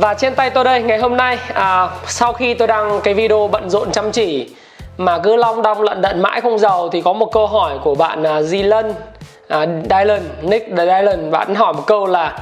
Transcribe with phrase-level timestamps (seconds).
[0.00, 3.48] Và trên tay tôi đây ngày hôm nay à, sau khi tôi đăng cái video
[3.48, 4.48] bận rộn chăm chỉ
[4.96, 7.94] mà cứ long đong lận đận mãi không giàu thì có một câu hỏi của
[7.94, 8.92] bạn à, uh, Dylan
[9.48, 12.38] à, Dylan Nick Dylan bạn hỏi một câu là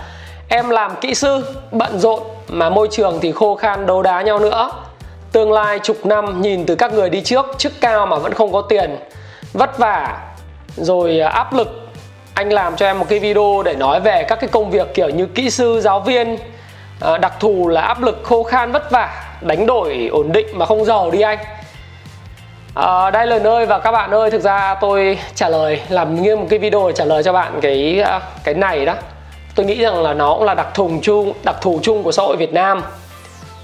[0.48, 4.38] em làm kỹ sư bận rộn mà môi trường thì khô khan đấu đá nhau
[4.38, 4.70] nữa.
[5.32, 8.52] Tương lai chục năm nhìn từ các người đi trước chức cao mà vẫn không
[8.52, 8.96] có tiền.
[9.52, 10.18] Vất vả
[10.76, 11.68] rồi à, áp lực.
[12.34, 15.08] Anh làm cho em một cái video để nói về các cái công việc kiểu
[15.08, 16.36] như kỹ sư giáo viên
[17.00, 20.66] à, đặc thù là áp lực khô khan vất vả đánh đổi ổn định mà
[20.66, 21.38] không giàu đi anh.
[22.74, 26.22] Ờ, à, đây lời ơi và các bạn ơi thực ra tôi trả lời làm
[26.22, 28.94] nghiêng một cái video để trả lời cho bạn cái ờ, cái này đó.
[29.54, 32.22] Tôi nghĩ rằng là nó cũng là đặc thù chung đặc thù chung của xã
[32.22, 32.82] hội Việt Nam.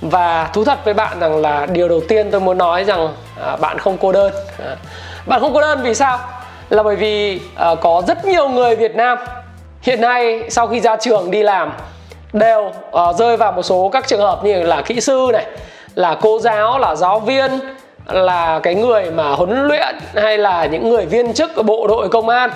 [0.00, 3.08] Và thú thật với bạn rằng là điều đầu tiên tôi muốn nói rằng
[3.46, 4.32] à, bạn không cô đơn.
[4.58, 4.76] À,
[5.26, 6.18] bạn không cô đơn vì sao?
[6.70, 9.18] Là bởi vì à, có rất nhiều người Việt Nam
[9.82, 11.72] hiện nay sau khi ra trường đi làm
[12.32, 12.72] đều
[13.10, 15.46] uh, rơi vào một số các trường hợp như là kỹ sư này
[15.94, 17.50] là cô giáo là giáo viên
[18.06, 22.08] là cái người mà huấn luyện hay là những người viên chức ở bộ đội
[22.08, 22.50] công an.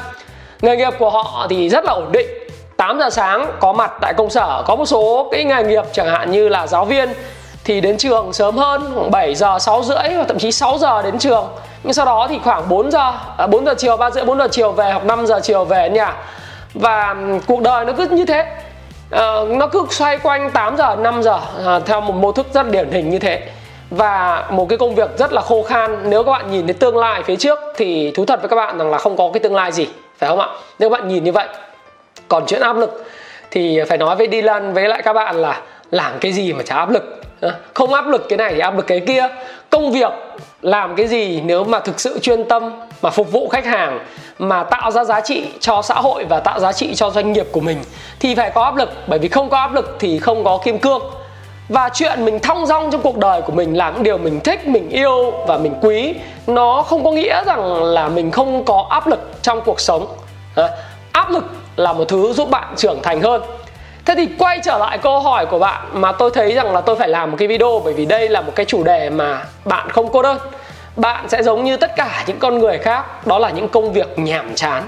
[0.63, 2.27] Nghề nghiệp của họ thì rất là ổn định.
[2.77, 6.09] 8 giờ sáng có mặt tại công sở có một số cái nghề nghiệp chẳng
[6.09, 7.09] hạn như là giáo viên
[7.65, 11.03] thì đến trường sớm hơn khoảng 7 giờ 6 rưỡi hoặc thậm chí 6 giờ
[11.03, 11.49] đến trường.
[11.83, 14.49] Nhưng sau đó thì khoảng 4 giờ à, 4 giờ chiều 3 rưỡi 4 giờ
[14.51, 16.17] chiều về hoặc 5 giờ chiều về nhà.
[16.75, 17.17] Và
[17.47, 18.47] cuộc đời nó cứ như thế
[19.15, 21.39] uh, nó cứ xoay quanh 8 giờ 5 giờ
[21.77, 23.43] uh, theo một mô thức rất điển hình như thế.
[23.91, 26.11] Và một cái công việc rất là khô khan.
[26.11, 28.79] Nếu các bạn nhìn đến tương lai phía trước thì thú thật với các bạn
[28.79, 29.89] rằng là không có cái tương lai gì
[30.19, 30.49] phải không ạ?
[30.79, 31.49] Nếu các bạn nhìn như vậy
[32.29, 33.05] còn chuyện áp lực
[33.51, 35.61] thì phải nói với Dylan với lại các bạn là
[35.91, 37.23] làm cái gì mà chả áp lực.
[37.75, 39.29] Không áp lực cái này thì áp lực cái kia.
[39.71, 40.13] Công việc
[40.63, 44.01] làm cái gì nếu mà thực sự chuyên tâm mà phục vụ khách hàng
[44.39, 47.47] mà tạo ra giá trị cho xã hội và tạo giá trị cho doanh nghiệp
[47.53, 47.79] của mình
[48.21, 48.93] thì phải có áp lực.
[49.07, 51.03] Bởi vì không có áp lực thì không có kim cương.
[51.69, 54.67] Và chuyện mình thong dong trong cuộc đời của mình làm những điều mình thích,
[54.67, 56.15] mình yêu và mình quý.
[56.47, 60.07] Nó không có nghĩa rằng là mình không có áp lực trong cuộc sống.
[61.13, 61.45] Áp lực
[61.77, 63.43] là một thứ giúp bạn trưởng thành hơn.
[64.05, 66.97] Thế thì quay trở lại câu hỏi của bạn mà tôi thấy rằng là tôi
[66.97, 69.91] phải làm một cái video bởi vì đây là một cái chủ đề mà bạn
[69.91, 70.39] không cô đơn.
[70.97, 74.19] Bạn sẽ giống như tất cả những con người khác, đó là những công việc
[74.19, 74.83] nhàm chán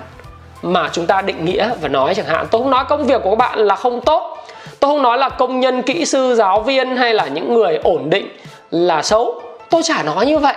[0.63, 2.47] mà chúng ta định nghĩa và nói chẳng hạn.
[2.51, 4.37] Tôi không nói công việc của các bạn là không tốt.
[4.81, 8.11] Tôi không nói là công nhân, kỹ sư, giáo viên hay là những người ổn
[8.11, 8.29] định
[8.71, 9.43] là xấu.
[9.71, 10.55] Tôi chả nói như vậy.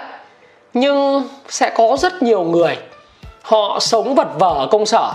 [0.73, 2.77] Nhưng sẽ có rất nhiều người
[3.41, 5.13] họ sống vật vờ ở công sở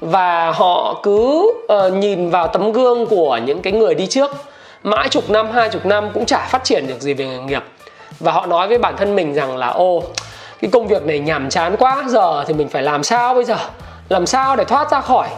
[0.00, 4.30] và họ cứ uh, nhìn vào tấm gương của những cái người đi trước
[4.82, 7.62] mãi chục năm hai chục năm cũng chả phát triển được gì về nghề nghiệp
[8.20, 10.02] và họ nói với bản thân mình rằng là, ô,
[10.60, 13.56] cái công việc này nhàm chán quá, giờ thì mình phải làm sao bây giờ?
[14.08, 15.28] Làm sao để thoát ra khỏi?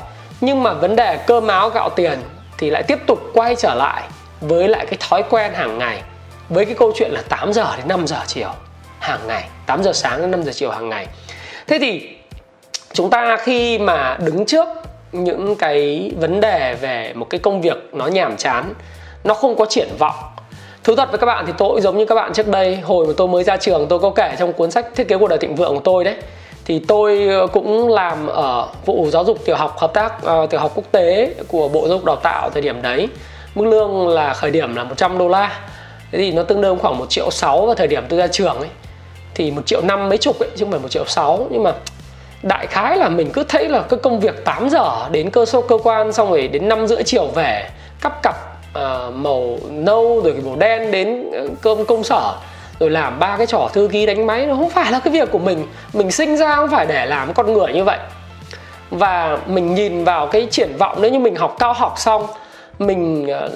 [0.40, 2.18] Nhưng mà vấn đề cơm áo gạo tiền
[2.58, 4.02] thì lại tiếp tục quay trở lại
[4.40, 6.02] với lại cái thói quen hàng ngày,
[6.48, 8.48] với cái câu chuyện là 8 giờ đến 5 giờ chiều
[8.98, 11.06] hàng ngày 8 giờ sáng đến 5 giờ chiều hàng ngày.
[11.66, 12.08] Thế thì
[12.92, 14.68] chúng ta khi mà đứng trước
[15.12, 18.74] những cái vấn đề về một cái công việc nó nhàm chán,
[19.24, 20.14] nó không có triển vọng
[20.88, 22.76] thú thật với các bạn thì tôi cũng giống như các bạn trước đây.
[22.76, 25.28] Hồi mà tôi mới ra trường tôi có kể trong cuốn sách thiết kế cuộc
[25.28, 26.16] đời thịnh vượng của tôi đấy.
[26.65, 30.60] Thì tôi ờ, cũng làm ở vụ giáo dục tiểu học hợp tác uh, tiểu
[30.60, 33.09] học quốc tế của bộ giáo dục đào tạo thời điểm đấy.
[33.54, 35.60] Mức lương là khởi điểm là 100 đô la.
[36.12, 38.59] Thế thì nó tương đương khoảng một triệu sáu vào thời điểm tôi ra trường
[38.59, 38.69] ấy.
[39.34, 41.47] Thì một triệu năm mấy chục ấy chứ không phải một triệu sáu.
[41.50, 41.72] Nhưng mà
[42.43, 45.61] đại khái là mình cứ thấy là cái công việc 8 giờ đến cơ sở
[45.61, 47.70] cơ quan xong rồi đến năm rưỡi chiều về
[48.00, 48.47] cắp cặp
[48.78, 52.34] uh, màu nâu rồi cái màu đen đến ờ, cơm công sở.
[52.80, 54.46] Rồi làm ba cái trò thư ký đánh máy.
[54.46, 55.66] Nó không phải là cái việc của mình.
[55.92, 57.98] Mình sinh ra không phải để làm con người như vậy.
[58.90, 62.26] Và mình nhìn vào cái triển vọng nếu như mình học cao học xong
[62.78, 63.52] mình uh,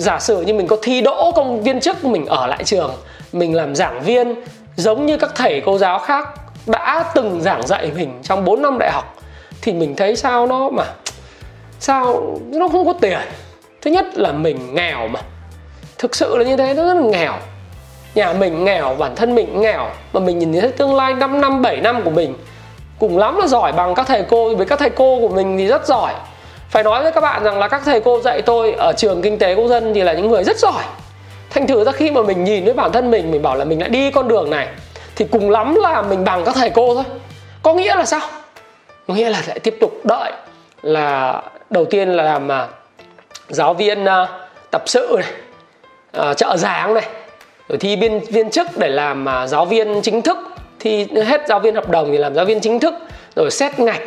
[0.00, 2.90] giả sử như mình có thi đỗ công viên chức mình ở lại trường
[3.32, 4.34] mình làm giảng viên
[4.76, 6.28] giống như các thầy cô giáo khác
[6.66, 9.16] đã từng giảng dạy mình trong 4 năm đại học
[9.62, 10.84] thì mình thấy sao nó mà
[11.80, 13.18] sao nó không có tiền?
[13.82, 15.20] Thứ nhất là mình nghèo mà.
[15.98, 17.32] Thực sự là như thế nó rất là nghèo.
[18.14, 21.62] Nhà mình nghèo bản thân mình nghèo mà mình nhìn thấy tương lai 5 năm
[21.62, 22.34] 7 năm của mình
[22.98, 25.66] cùng lắm là giỏi bằng các thầy cô với các thầy cô của mình thì
[25.66, 26.12] rất giỏi.
[26.70, 29.38] Phải nói với các bạn rằng là các thầy cô dạy tôi ở trường kinh
[29.38, 30.82] tế quốc dân thì là những người rất giỏi.
[31.50, 33.80] Thành thử ra khi mà mình nhìn với bản thân mình mình bảo là mình
[33.80, 34.68] lại đi con đường này
[35.16, 37.04] thì cùng lắm là mình bằng các thầy cô thôi.
[37.62, 38.20] Có nghĩa là sao?
[39.08, 40.32] Có nghĩa là lại tiếp tục đợi
[40.82, 42.81] là đầu tiên là làm uh,
[43.48, 44.28] giáo viên uh,
[44.70, 45.32] tập sự này
[46.30, 47.06] uh, trợ giảng này
[47.68, 50.38] rồi thi viên viên chức để làm uh, giáo viên chính thức
[50.80, 52.94] thi hết giáo viên hợp đồng thì làm giáo viên chính thức
[53.36, 54.02] rồi xét ngạch.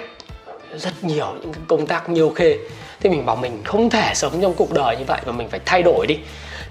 [0.75, 2.57] Rất nhiều những công tác nhiều khê.
[3.01, 5.59] Thì mình bảo mình không thể sống trong cuộc đời như vậy và mình phải
[5.65, 6.17] thay đổi đi.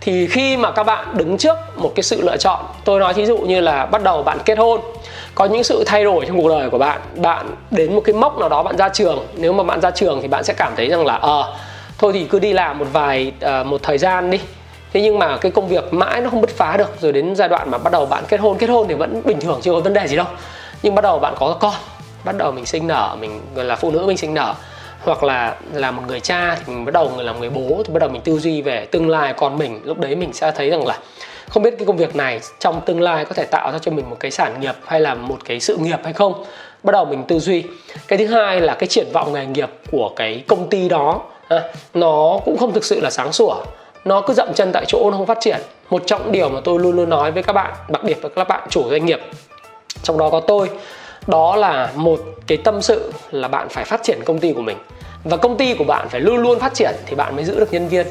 [0.01, 3.27] Thì khi mà các bạn đứng trước một cái sự lựa chọn tôi nói thí
[3.27, 4.81] dụ như là bắt đầu bạn kết hôn
[5.35, 8.39] có những sự thay đổi trong cuộc đời của bạn bạn đến một cái mốc
[8.39, 9.27] nào đó bạn ra trường.
[9.35, 11.49] Nếu mà bạn ra trường thì bạn sẽ cảm thấy rằng là ờ à,
[12.05, 14.41] thôi thì cứ đi làm một vài uh, một thời gian đi.
[14.93, 17.01] Thế nhưng mà cái công việc mãi nó không bứt phá được.
[17.01, 19.41] Rồi đến giai đoạn mà bắt đầu bạn kết hôn kết hôn thì vẫn bình
[19.41, 20.27] thường chưa có vấn đề gì đâu.
[20.83, 21.73] Nhưng bắt đầu bạn có con
[22.25, 24.55] bắt đầu mình sinh nở mình gọi là phụ nữ mình sinh nở
[25.01, 28.01] hoặc là là một người cha thì mình bắt đầu làm người bố thì bắt
[28.01, 29.81] đầu mình tư duy về tương lai con mình.
[29.85, 30.99] Lúc đấy mình sẽ thấy rằng là
[31.49, 34.11] không biết cái công việc này trong tương lai có thể tạo ra cho mình
[34.11, 36.45] một cái sản nghiệp hay là một cái sự nghiệp hay không.
[36.83, 37.65] Bắt đầu mình tư duy.
[38.09, 41.23] Cái thứ hai là cái triển vọng nghề nghiệp của cái công ty đó
[41.95, 43.55] nó cũng không thực sự là sáng sủa.
[44.05, 45.61] Nó cứ dậm chân tại chỗ nó không phát triển.
[45.91, 48.49] Một trọng điều mà tôi luôn luôn nói với các bạn, đặc biệt với các
[48.49, 49.21] bạn chủ doanh nghiệp.
[50.03, 50.71] Trong đó có tôi.
[51.27, 54.77] Đó là một cái tâm sự là bạn phải phát triển công ty của mình.
[55.25, 57.73] Và công ty của bạn phải luôn luôn phát triển thì bạn mới giữ được
[57.73, 58.07] nhân viên.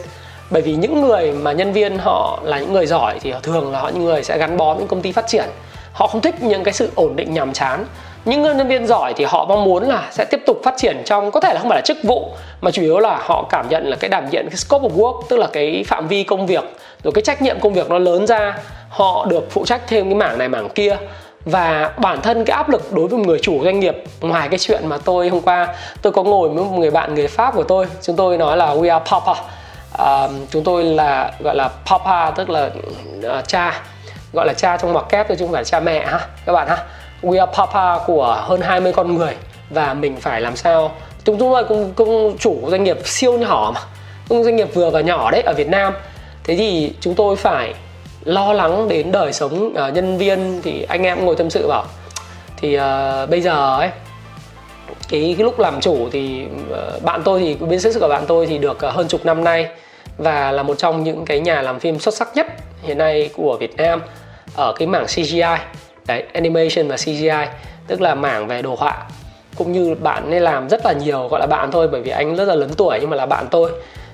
[0.50, 3.80] Bởi vì những người mà nhân viên họ là những người giỏi thì thường là
[3.80, 5.46] họ những người sẽ gắn bó với công ty phát triển.
[5.94, 7.86] Họ không thích những cái sự ổn định nhàm chán
[8.26, 11.32] những nhân viên giỏi thì họ mong muốn là sẽ tiếp tục phát triển trong
[11.32, 12.30] có thể là không phải là chức vụ
[12.62, 15.22] mà chủ yếu là họ cảm nhận là cái đảm nhận cái scope of work
[15.30, 16.64] tức là cái phạm vi công việc
[17.04, 18.58] rồi cái trách nhiệm công việc nó lớn ra
[18.90, 20.98] họ được phụ trách thêm cái mảng này mảng kia.
[21.46, 24.60] Và bản thân cái áp lực đối với một người chủ doanh nghiệp ngoài cái
[24.60, 27.64] chuyện mà tôi hôm qua tôi có ngồi với một người bạn người pháp của
[27.64, 29.32] tôi chúng tôi nói là we are papa.
[30.02, 32.70] Uh, chúng tôi là gọi là papa tức là
[33.18, 33.82] uh, cha
[34.34, 36.68] gọi là cha trong ngoặc kép thôi chứ không phải cha mẹ ha các bạn
[36.68, 36.78] ha
[37.24, 39.36] we are papa của hơn 20 con người
[39.70, 40.92] và mình phải làm sao?
[41.24, 43.82] Chúng tôi cũng cũng chủ doanh nghiệp siêu nhỏ mà.
[44.30, 45.94] Cũng doanh nghiệp vừa và nhỏ đấy ở Việt Nam.
[46.44, 47.74] Thế thì chúng tôi phải
[48.24, 50.62] lo lắng đến đời sống uh, nhân viên.
[50.64, 51.86] Thì anh em ngồi tâm sự bảo
[52.64, 53.90] thì uh, bây giờ ấy
[55.10, 58.46] cái, cái lúc làm chủ thì uh, bạn tôi thì bên sức của bạn tôi
[58.46, 59.68] thì được uh, hơn chục năm nay
[60.18, 62.48] và là một trong những cái nhà làm phim xuất sắc nhất
[62.82, 64.02] hiện nay của Việt Nam
[64.56, 65.58] ở cái mảng CGI
[66.08, 67.48] đấy, animation và CGI
[67.88, 69.06] tức là mảng về đồ họa.
[69.56, 72.36] Cũng như bạn nên làm rất là nhiều, gọi là bạn thôi, bởi vì anh
[72.36, 73.72] rất là lớn tuổi nhưng mà là bạn tôi.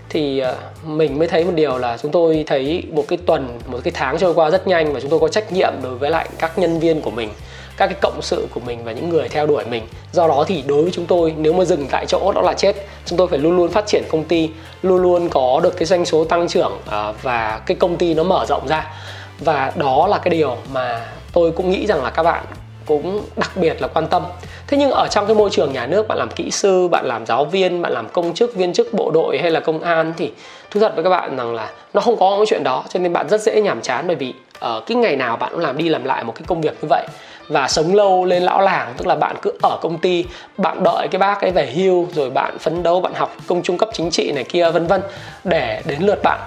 [0.10, 0.56] Thì ờ,
[0.86, 4.18] mình mới thấy một điều là chúng tôi thấy một cái tuần, một cái tháng
[4.18, 6.80] trôi qua rất nhanh và chúng tôi có trách nhiệm đối với lại các nhân
[6.80, 7.30] viên của mình,
[7.78, 9.84] các cái cộng sự của mình và những người theo đuổi mình.
[10.12, 12.76] Do đó thì đối với chúng tôi, nếu mà dừng tại chỗ đó là chết.
[13.06, 14.50] Chúng tôi phải luôn luôn phát triển công ty,
[14.82, 18.24] luôn luôn có được cái doanh số tăng trưởng ờ, và cái công ty nó
[18.24, 18.94] mở rộng ra.
[19.40, 21.02] Và đó là cái điều mà
[21.34, 22.46] tôi cũng nghĩ rằng là các bạn
[22.86, 24.24] cũng đặc biệt là quan tâm.
[24.68, 27.26] Thế nhưng ở trong cái môi trường nhà nước, bạn làm kỹ sư, bạn làm
[27.26, 30.32] giáo viên, bạn làm công chức, viên chức bộ đội hay là công an thì
[30.72, 33.14] thú thật với các bạn rằng là nó không có cái chuyện đó, cho nên
[33.14, 35.90] bạn rất dễ nhàm chán bởi vì ở cái ngày nào bạn cũng làm đi
[35.90, 37.08] làm lại một cái công việc như vậy.
[37.48, 40.26] Và sống lâu lên lão làng, tức là bạn cứ ở công ty,
[40.58, 43.78] bạn đợi cái bác ấy về hưu, rồi bạn phấn đấu, bạn học công trung
[43.78, 45.02] cấp chính trị này kia, vân vân,
[45.44, 46.40] để đến lượt bạn.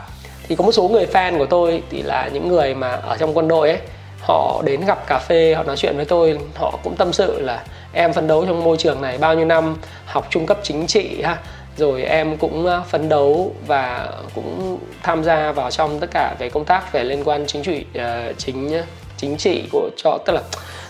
[0.49, 3.37] Thì có một số người fan của tôi thì là những người mà ở trong
[3.37, 3.78] quân đội ấy
[4.23, 7.64] họ đến gặp cà phê họ nói chuyện với tôi họ cũng tâm sự là
[7.93, 11.23] em phấn đấu trong môi trường này bao nhiêu năm học trung cấp chính trị
[11.23, 11.38] ha.
[11.76, 16.50] Rồi em cũng ờ, phấn đấu và cũng tham gia vào trong tất cả về
[16.50, 18.83] công tác về liên quan chính trị uh, chính
[19.17, 20.43] chính trị của cho tức là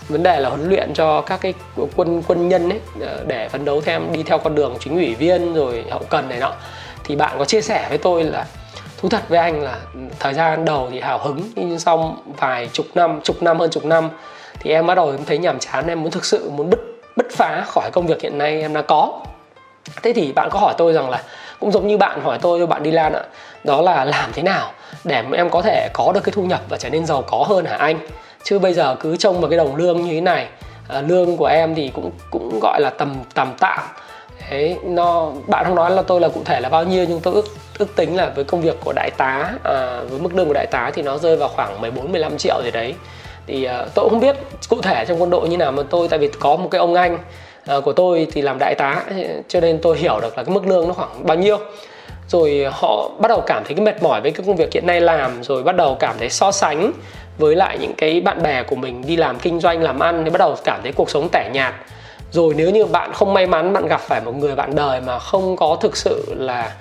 [0.09, 1.55] vấn đề là huấn luyện cho các cái
[1.97, 5.15] quân quân nhân ấy ờ, để phấn đấu theo đi theo con đường chính ủy
[5.15, 6.53] viên rồi hậu cần này nọ.
[7.05, 8.47] Thì bạn có chia sẻ với tôi là
[9.02, 9.78] thú thật với anh là
[10.18, 13.85] thời gian đầu thì hào hứng nhưng sau vài chục năm chục năm hơn chục
[13.85, 14.11] năm
[14.61, 16.80] thì em bắt đầu em thấy nhàm chán em muốn thực sự muốn bứt
[17.16, 19.21] bứt phá khỏi công việc hiện nay em đã có.
[20.02, 21.23] Thế thì bạn có hỏi tôi rằng là
[21.61, 23.23] cũng giống như bạn hỏi tôi bạn đi lan ạ
[23.64, 24.73] đó là làm thế nào
[25.04, 27.64] để em có thể có được cái thu nhập và trở nên giàu có hơn
[27.64, 27.99] hả anh?
[28.44, 30.49] Chứ bây giờ cứ trông vào cái đồng lương như thế này
[30.88, 33.80] à, lương của em thì cũng cũng gọi là tầm tầm tạm
[34.50, 37.34] đấy nó bạn không nói là tôi là cụ thể là bao nhiêu nhưng tôi
[37.34, 37.44] ước
[37.78, 40.66] ước tính là với công việc của đại tá à, với mức lương của đại
[40.66, 42.94] tá thì nó rơi vào khoảng 14 15 triệu gì đấy.
[43.46, 44.37] Thì à, tôi cũng không biết
[44.68, 46.94] cụ thể trong quân đội như nào mà tôi tại vì có một cái ông
[46.94, 47.18] anh
[47.66, 49.04] à, của tôi thì làm đại tá
[49.49, 51.58] cho nên tôi hiểu được là cái mức lương nó khoảng bao nhiêu.
[52.28, 55.00] Rồi họ bắt đầu cảm thấy cái mệt mỏi với cái công việc hiện nay
[55.00, 56.92] làm rồi bắt đầu cảm thấy so sánh
[57.38, 60.30] với lại những cái bạn bè của mình đi làm kinh doanh làm ăn thì
[60.30, 61.75] bắt đầu cảm thấy cuộc sống tẻ nhạt
[62.33, 65.19] rồi nếu như bạn không may mắn bạn gặp phải một người bạn đời mà
[65.19, 66.73] không có thực sự là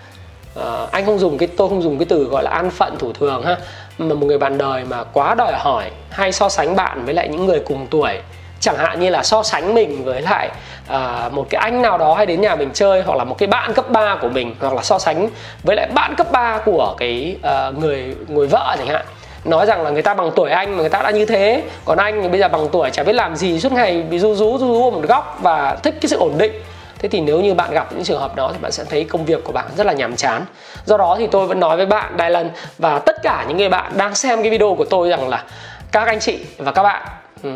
[0.60, 3.14] uh, anh không dùng cái tôi không dùng cái từ gọi là an phận thủ
[3.14, 3.58] thường ha
[3.98, 7.28] mà một người bạn đời mà quá đòi hỏi hay so sánh bạn với lại
[7.30, 8.20] những người cùng tuổi
[8.60, 10.50] chẳng hạn như là so sánh mình với lại
[10.94, 13.48] uh, một cái anh nào đó hay đến nhà mình chơi hoặc là một cái
[13.48, 15.30] bạn cấp 3 của mình hoặc là so sánh
[15.64, 19.06] với lại bạn cấp 3 của cái uh, người người vợ chẳng hạn
[19.46, 21.64] nói rằng là người ta bằng tuổi anh mà người ta đã như thế.
[21.86, 24.36] Còn anh thì bây giờ bằng tuổi chả biết làm gì, suốt ngày bị ru
[24.36, 26.52] rú ru rú ở một góc và thích cái sự ổn định.
[27.00, 29.26] Thế thì nếu như bạn gặp những trường hợp đó thì bạn sẽ thấy công
[29.26, 30.46] việc của bạn rất là nhàm chán.
[30.86, 33.70] Do đó thì tôi vẫn nói với bạn đài lần và tất cả những người
[33.70, 35.44] bạn đang xem cái video của tôi rằng là
[35.92, 37.08] các anh chị và các bạn
[37.44, 37.50] ừ,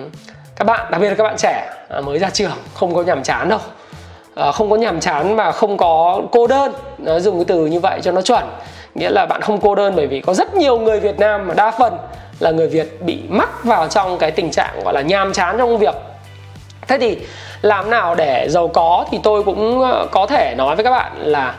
[0.56, 3.24] các bạn, đặc biệt là các bạn trẻ à, mới ra trường, không có nhàm
[3.24, 3.60] chán đâu.
[4.36, 6.74] Ờ, không có nhàm chán mà không có cô đơn.
[6.98, 8.44] Nó dùng cái từ như vậy cho nó chuẩn.
[8.96, 11.54] Nghĩa là bạn không cô đơn bởi vì có rất nhiều người Việt Nam mà
[11.54, 11.98] đa phần
[12.39, 15.70] là người Việt bị mắc vào trong cái tình trạng gọi là nhàm chán trong
[15.70, 15.96] công việc.
[16.88, 17.18] Thế thì
[17.62, 21.12] làm nào để giàu có thì tôi cũng ờ, có thể nói với các bạn
[21.18, 21.56] là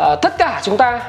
[0.00, 1.00] uh, tất cả chúng ta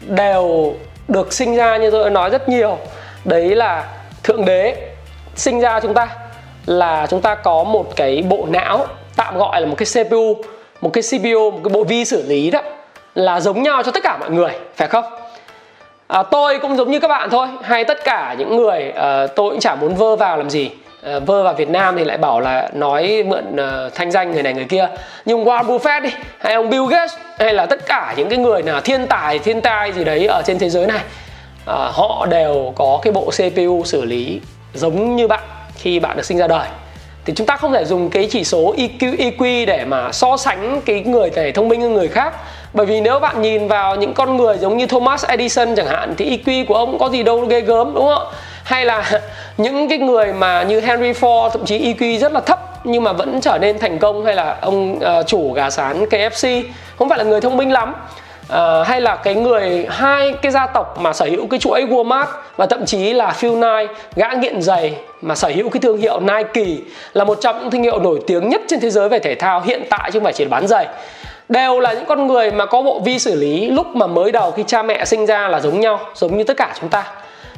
[0.00, 0.74] đều
[1.08, 2.78] được sinh ra như tôi đã nói rất nhiều.
[3.24, 3.84] Đấy là
[4.22, 4.76] thượng đế
[5.34, 6.08] sinh ra chúng ta
[6.66, 10.36] là chúng ta có một cái bộ não tạm gọi là một cái CPU
[10.80, 12.60] một cái CPU một cái bộ vi xử lý đó
[13.14, 15.04] là giống nhau cho tất cả mọi người phải không?
[16.06, 19.50] À, tôi cũng giống như các bạn thôi hay tất cả những người à, tôi
[19.50, 20.70] cũng chả muốn vơ vào làm gì.
[21.02, 24.42] À, vơ vào Việt Nam thì lại bảo là nói mượn à, thanh danh người
[24.42, 24.88] này người kia.
[25.24, 28.62] Nhưng Warren Buffett đi hay ông Bill Gates hay là tất cả những cái người
[28.62, 31.00] nào thiên tài thiên tai gì đấy ở trên thế giới này
[31.66, 34.40] à, họ đều có cái bộ CPU xử lý
[34.74, 35.42] giống như bạn
[35.76, 36.68] khi bạn được sinh ra đời
[37.24, 40.80] thì chúng ta không thể dùng cái chỉ số EQ, EQ để mà so sánh
[40.86, 42.34] cái người thể thông minh hơn người khác.
[42.72, 46.14] Bởi vì nếu bạn nhìn vào những con người giống như Thomas Edison chẳng hạn
[46.18, 48.26] thì EQ của ông có gì đâu ghê gớm đúng không
[48.64, 49.20] hay là
[49.56, 53.12] những cái người mà như Henry Ford thậm chí EQ rất là thấp nhưng mà
[53.12, 56.62] vẫn trở nên thành công hay là ông uh, chủ gà sán KFC
[56.98, 57.94] không phải là người thông minh lắm
[58.52, 62.26] uh, hay là cái người hai cái gia tộc mà sở hữu cái chuỗi Walmart
[62.56, 66.20] và thậm chí là Phil Knight gã nghiện giày mà sở hữu cái thương hiệu
[66.20, 66.82] Nike
[67.12, 69.60] là một trong những thương hiệu nổi tiếng nhất trên thế giới về thể thao
[69.60, 70.86] hiện tại chứ không phải chỉ bán giày.
[71.48, 74.50] Đều là những con người mà có bộ vi xử lý lúc mà mới đầu
[74.50, 77.04] khi cha mẹ sinh ra là giống nhau giống như tất cả chúng ta.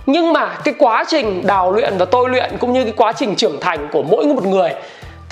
[0.07, 3.35] Nhưng mà cái quá trình đào luyện và tôi luyện cũng như cái quá trình
[3.35, 4.71] trưởng thành của mỗi một người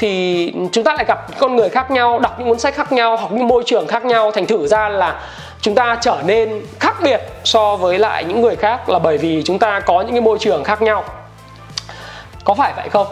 [0.04, 3.16] thì chúng ta lại gặp con người khác nhau, đọc những cuốn sách khác nhau,
[3.16, 4.32] học những môi trường khác nhau.
[4.32, 5.20] Thành thử ra là
[5.60, 9.42] chúng ta trở nên khác biệt so với lại những người khác là bởi vì
[9.44, 11.04] chúng ta có những cái môi trường khác nhau.
[12.44, 13.06] Có phải vậy không?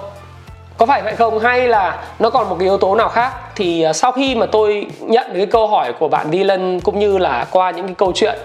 [0.78, 1.38] Có phải vậy không?
[1.38, 3.32] Hay là nó còn một cái yếu tố nào khác?
[3.56, 7.18] Thì à, sau khi mà tôi nhận cái câu hỏi của bạn Dylan cũng như
[7.18, 8.38] là qua những cái câu chuyện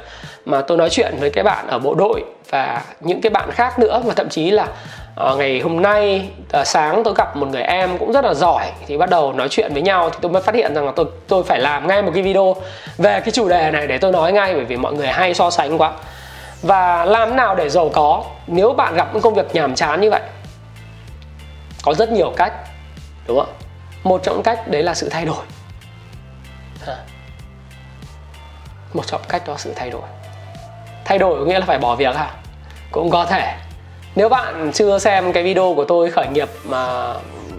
[0.46, 3.80] mà tôi nói chuyện với cái bạn ở bộ đội và những cái bạn khác
[3.80, 4.68] nữa và thậm chí là
[5.20, 8.72] à, ngày hôm nay à, sáng tôi gặp một người em cũng rất là giỏi
[8.88, 11.06] thì bắt đầu nói chuyện với nhau thì tôi mới phát hiện rằng là tôi
[11.28, 12.56] tôi phải làm ngay một cái video
[12.98, 15.50] về cái chủ đề này để tôi nói ngay bởi vì mọi người hay so
[15.50, 15.92] sánh quá.
[16.62, 20.10] Và làm nào để giàu có nếu bạn gặp những công việc nhàm chán như
[20.10, 20.22] vậy?
[21.84, 22.54] Có rất nhiều cách
[23.28, 23.54] đúng không?
[24.04, 25.46] Một trong cách đấy là sự thay đổi.
[28.94, 30.02] Một trong cách đó là sự thay đổi.
[31.06, 32.32] Thay đổi có nghĩa là phải bỏ việc à
[32.92, 33.56] cũng có thể
[34.18, 37.14] nếu bạn chưa xem cái video của tôi khởi nghiệp mà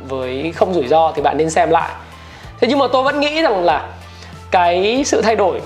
[0.09, 1.91] với không rủi ro thì bạn nên xem lại.
[2.61, 3.87] Thế nhưng mà tôi vẫn nghĩ rằng là
[4.51, 5.61] cái sự thay đổi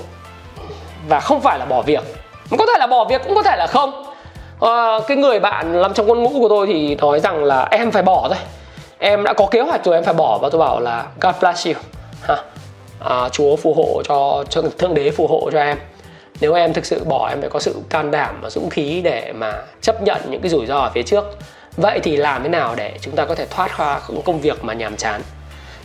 [1.08, 2.02] và không phải là bỏ việc
[2.58, 4.04] có thể là bỏ việc cũng có thể là không.
[4.60, 7.90] À, cái người bạn nằm trong quân ngũ của tôi thì nói rằng là em
[7.90, 8.38] phải bỏ thôi.
[8.98, 10.38] Em đã có kế hoạch rồi em phải bỏ.
[10.38, 11.74] Và tôi bảo là God bless you.
[12.22, 12.36] Ha.
[13.04, 14.44] À, Chúa phù hộ cho
[14.78, 15.78] thượng đế phù hộ cho em
[16.42, 19.32] nếu em thực sự bỏ em phải có sự can đảm và dũng khí để
[19.32, 21.24] mà chấp nhận những cái rủi ro ở phía trước.
[21.76, 24.74] Vậy thì làm thế nào để chúng ta có thể thoát khỏi công việc mà
[24.74, 25.22] nhàm chán?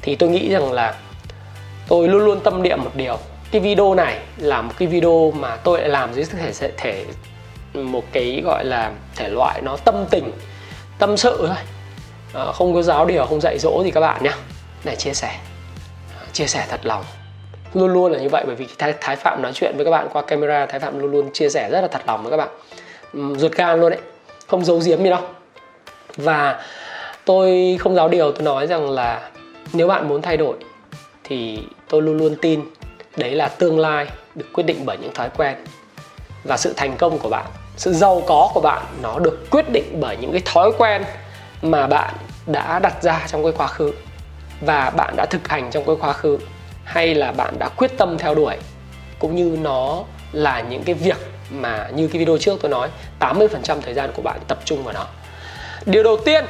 [0.02, 0.96] Thì tôi nghĩ rằng là
[1.88, 3.18] tôi luôn luôn tâm niệm một điều.
[3.52, 7.06] Cái video này là một cái video mà tôi lại làm dưới thể thể
[7.74, 10.32] một cái gọi là thể loại nó tâm tình
[11.00, 11.58] tâm sự thôi.
[12.34, 14.32] À, không có giáo điều không dạy dỗ gì các bạn nhé.
[14.84, 15.40] Để chia sẻ.
[16.34, 17.04] Chia sẻ thật lòng
[17.74, 20.08] luôn luôn là như vậy bởi vì thái, thái phạm nói chuyện với các bạn
[20.14, 22.50] qua camera thái phạm luôn luôn chia sẻ rất là thật lòng với các bạn.
[23.38, 24.00] Ruột gan luôn đấy
[24.48, 25.22] không giấu giếm gì đâu.
[26.18, 26.64] Và
[27.26, 29.30] tôi không giáo điều tôi nói rằng là
[29.74, 30.56] nếu bạn muốn thay đổi
[31.24, 31.60] thì
[31.90, 32.62] tôi luôn luôn tin
[33.16, 35.56] đấy là tương lai được quyết định bởi những thói quen.
[36.44, 37.46] Và sự thành công của bạn
[37.78, 41.04] sự giàu có của bạn nó được quyết định bởi những cái thói quen
[41.62, 42.14] mà bạn
[42.46, 43.92] đã đặt ra trong cái quá khứ.
[44.62, 46.38] Và bạn đã thực hành trong cái quá khứ
[46.88, 48.56] hay là bạn đã quyết tâm theo đuổi,
[49.20, 51.18] cũng như nó là những cái việc
[51.50, 52.90] mà như cái video trước tôi nói
[53.20, 55.06] 80% thời gian của bạn tập trung vào nó.
[55.86, 56.46] Điều đầu tiên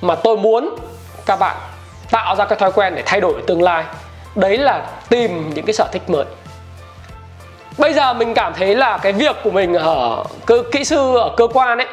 [0.00, 0.76] mà tôi muốn
[1.26, 1.56] các bạn
[2.10, 3.84] tạo ra cái thói quen để thay đổi tương lai,
[4.34, 6.24] đấy là tìm những cái sở thích mới.
[7.78, 11.34] Bây giờ mình cảm thấy là cái việc của mình ở cơ, kỹ sư ở
[11.36, 11.86] cơ quan ấy,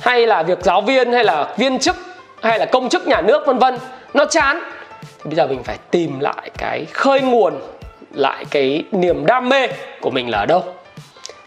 [0.00, 1.96] hay là việc giáo viên, hay là viên chức,
[2.42, 3.78] hay là công chức nhà nước, vân vân,
[4.14, 4.60] nó chán
[5.02, 7.54] thì bây giờ mình phải tìm lại cái khơi nguồn,
[8.12, 9.68] lại cái niềm đam mê
[10.00, 10.64] của mình là ở đâu.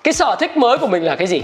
[0.04, 1.42] Cái sở thích mới của mình là cái gì?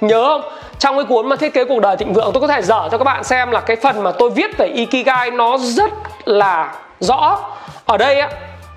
[0.00, 0.52] Nhớ không?
[0.78, 2.98] Trong cái cuốn mà thiết kế cuộc đời thịnh vượng, tôi có thể dở cho
[2.98, 5.90] các bạn xem là cái phần mà tôi viết về ikigai nó rất
[6.24, 7.40] là rõ.
[7.86, 8.28] Ở đây á,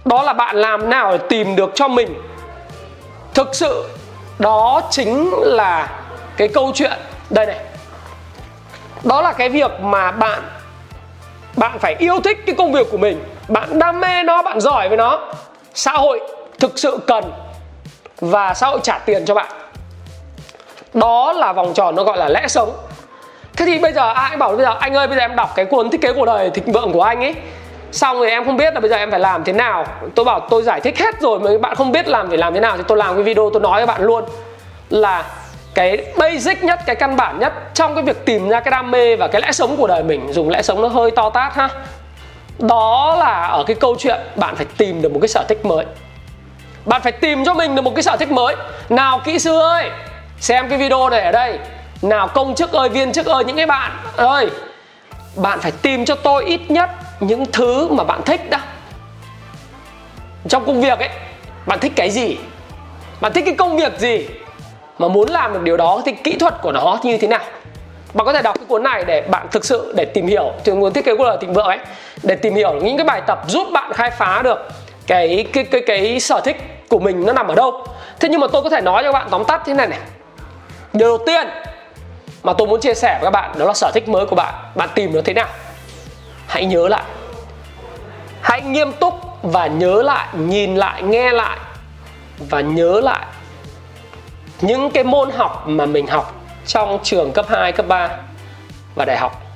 [0.05, 2.13] đó là bạn làm nào để tìm được cho mình.
[3.33, 3.89] Thực sự,
[4.39, 5.89] đó chính là
[6.37, 6.99] cái câu chuyện.
[7.29, 7.57] Đây này.
[9.03, 10.41] Đó là cái việc mà bạn
[11.59, 13.23] bạn phải yêu thích cái công việc của mình.
[13.47, 15.19] Bạn đam mê nó, bạn giỏi với nó.
[15.73, 16.19] Xã hội
[16.59, 17.31] thực sự cần
[18.21, 19.47] và xã hội trả tiền cho bạn.
[20.93, 22.71] Đó là vòng tròn nó gọi là lẽ sống.
[23.57, 25.65] Thế thì bây giờ ai bảo bây giờ, anh ơi, bây giờ em đọc cái
[25.65, 27.35] cuốn thiết kế cuộc đời thịnh vượng của anh ấy.
[27.91, 29.85] Xong rồi em không biết là bây giờ em phải làm thế nào.
[30.15, 32.59] Tôi bảo, tôi giải thích hết rồi mà bạn không biết làm phải làm thế
[32.59, 32.77] nào.
[32.77, 34.23] Thì tôi làm cái video tôi nói với bạn luôn
[34.89, 35.25] là
[35.73, 39.15] cái basic nhất, cái căn bản nhất trong cái việc tìm ra cái đam mê
[39.15, 41.69] và cái lẽ sống của đời mình, dùng lẽ sống nó hơi to tát ha.
[42.59, 45.85] Đó là ở cái câu chuyện bạn phải tìm được một cái sở thích mới.
[46.85, 48.55] Bạn phải tìm cho mình được một cái sở thích mới.
[48.89, 49.89] Nào, kỹ sư ơi,
[50.39, 51.59] xem cái video này ở đây.
[52.01, 54.49] Nào, công chức ơi, viên chức ơi, những cái bạn ơi.
[55.35, 58.59] Bạn phải tìm cho tôi ít nhất những thứ mà bạn thích đã.
[60.47, 61.09] Trong công việc ấy,
[61.65, 62.37] bạn thích cái gì?
[63.21, 64.27] Bạn thích cái công việc gì?
[64.99, 67.41] Mà muốn làm được điều đó thì kỹ thuật của nó như thế nào?
[68.13, 70.73] Bạn có thể đọc cái cuốn này để bạn thực sự để tìm hiểu, từ
[70.73, 71.79] nguồn thiết kế của thịnh vượng ấy,
[72.23, 74.69] để tìm hiểu những cái bài tập giúp bạn khai phá được
[75.07, 76.57] cái cái cái cái sở thích
[76.89, 77.85] của mình nó nằm ở đâu.
[78.19, 79.99] Thế nhưng mà tôi có thể nói cho các bạn tóm tắt thế này này.
[80.93, 81.47] Điều đầu tiên
[82.43, 84.53] mà tôi muốn chia sẻ với các bạn đó là sở thích mới của bạn.
[84.75, 85.47] Bạn tìm nó thế nào?
[86.47, 87.03] Hãy nhớ lại.
[88.41, 91.57] Hãy nghiêm túc và nhớ lại, nhìn lại, nghe lại
[92.49, 93.25] và nhớ lại
[94.61, 98.09] những cái môn học mà mình học trong trường cấp 2, cấp 3
[98.95, 99.49] và đại học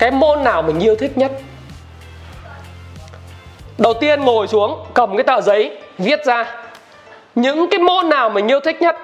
[0.00, 1.32] cái môn nào mình yêu thích nhất?
[3.78, 6.62] Đầu tiên ngồi xuống cầm cái tờ giấy viết ra.
[7.34, 8.96] Những cái môn nào mình yêu thích nhất?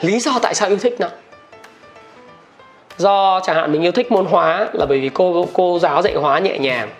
[0.00, 1.10] Lý do tại sao yêu thích nào?
[2.96, 6.14] Do chẳng hạn mình yêu thích môn hóa là bởi vì cô cô giáo dạy
[6.14, 6.90] hóa nhẹ nhàng.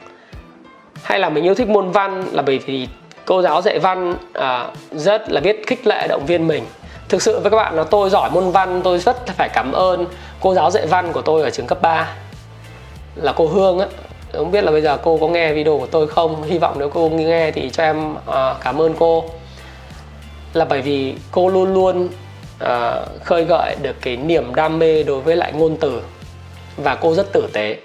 [1.02, 2.88] Hay là mình yêu thích môn văn là bởi vì
[3.24, 6.64] cô giáo dạy văn à, rất là biết khích lệ động viên mình.
[7.08, 10.06] Thực sự với các bạn là tôi giỏi môn văn tôi rất phải cảm ơn
[10.40, 12.08] cô giáo dạy văn của tôi ở trường cấp 3
[13.16, 13.86] là cô Hương á
[14.36, 16.42] không biết là bây giờ cô có nghe video của tôi không?
[16.42, 19.24] Hy vọng nếu cô nghe thì cho em à, cảm ơn cô.
[20.54, 22.08] Là bởi vì cô luôn luôn
[22.58, 26.02] à, khơi gợi được cái niềm đam mê đối với lại ngôn từ.
[26.76, 27.76] Và cô rất tử tế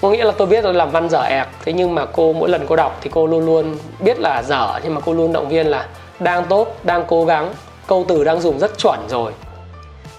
[0.00, 2.48] có nghĩa là tôi biết tôi làm văn dở ẹc, thế nhưng mà cô, mỗi
[2.48, 5.48] lần cô đọc thì cô luôn luôn biết là dở, nhưng mà cô luôn động
[5.48, 5.88] viên là
[6.20, 7.54] đang tốt, đang cố gắng,
[7.86, 9.32] câu từ đang dùng rất chuẩn rồi.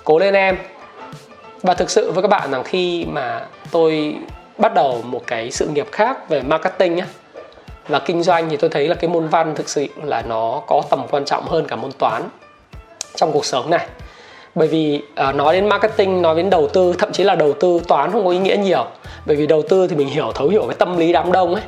[0.04, 0.58] Cố lên em.
[1.62, 4.16] Và thực sự với các bạn rằng khi mà tôi
[4.58, 7.08] bắt đầu một cái sự nghiệp khác về marketing á,
[7.88, 10.82] và kinh doanh thì tôi thấy là cái môn văn thực sự là nó có
[10.90, 12.24] tầm quan trọng hơn cả môn toán
[13.16, 13.88] trong cuộc sống này
[14.56, 17.80] bởi vì uh, nói đến marketing nói đến đầu tư thậm chí là đầu tư
[17.88, 18.86] toán không có ý nghĩa nhiều.
[19.26, 21.64] Bởi vì đầu tư thì mình hiểu thấu hiểu cái tâm lý đám đông ấy.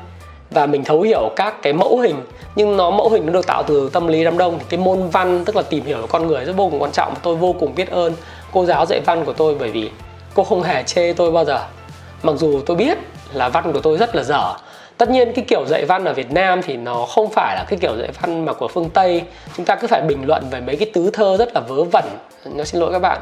[0.52, 2.16] Và mình thấu hiểu các cái mẫu hình.
[2.56, 4.60] Nhưng nó mẫu hình nó được tạo từ tâm lý đám đông.
[4.60, 7.14] Thì cái môn văn tức là tìm hiểu con người rất vô cùng quan trọng.
[7.24, 8.14] Tôi vô cùng biết ơn
[8.54, 9.90] cô giáo dạy văn của tôi bởi vì
[10.34, 11.60] cô không hề chê tôi bao giờ.
[12.24, 12.98] Mặc dù tôi biết
[13.34, 14.54] là văn của tôi rất là dở
[14.98, 17.80] tất nhiên cái kiểu dạy văn ở Việt Nam thì nó không phải là cái
[17.82, 19.22] kiểu dạy văn mà của phương Tây.
[19.58, 22.06] Chúng ta cứ phải bình luận về mấy cái tứ thơ rất là vớ vẩn.
[22.46, 23.20] Nó xin lỗi các bạn.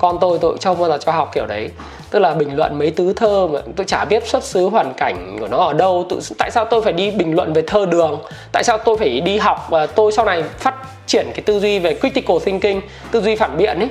[0.00, 1.70] Con tôi tôi không bao giờ cho học kiểu đấy.
[2.10, 5.36] Tức là bình luận mấy tứ thơ mà tôi chả biết xuất xứ hoàn cảnh
[5.40, 6.06] của nó ở đâu.
[6.10, 8.20] Tự tại sao tôi phải đi bình luận về thơ đường?
[8.52, 10.74] Tại sao tôi phải đi học và tôi sau này phát
[11.06, 13.88] triển cái tư duy về critical thinking, tư duy phản biện ấy?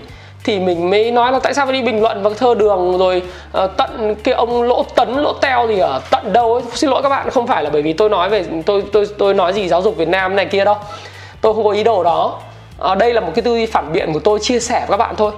[0.48, 3.22] Thì mình mới nói là tại sao phải đi bình luận vào thơ đường rồi
[3.64, 6.64] uh, tận cái ông lỗ tấn lỗ teo gì ở tận đâu ấy.
[6.74, 9.34] Xin lỗi các bạn không phải là bởi vì tôi nói về tôi tôi tôi
[9.34, 10.76] nói gì giáo dục Việt Nam này kia đâu.
[11.42, 12.40] Tôi không có ý đồ đó.
[12.78, 14.98] Ở đây là một cái tư duy phản biện của tôi chia sẻ với các
[14.98, 15.32] bạn thôi.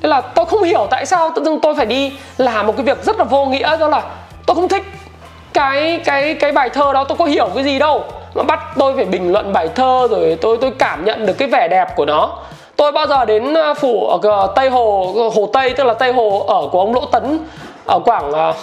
[0.00, 2.86] Tức là tôi không hiểu tại sao tự dưng tôi phải đi làm một cái
[2.86, 4.02] việc rất là vô nghĩa đó là
[4.46, 4.82] tôi không thích
[5.52, 8.04] cái cái cái bài thơ đó tôi có hiểu cái gì đâu.
[8.34, 11.48] Nó bắt tôi phải bình luận bài thơ rồi tôi tôi cảm nhận được cái
[11.48, 12.38] vẻ đẹp của nó
[12.78, 15.94] tôi bao giờ đến ờ, phủ ờ, ở ờ, tây hồ hồ tây tức là
[15.94, 17.38] tây hồ ở của ông lỗ tấn
[17.86, 18.54] ở quảng ở,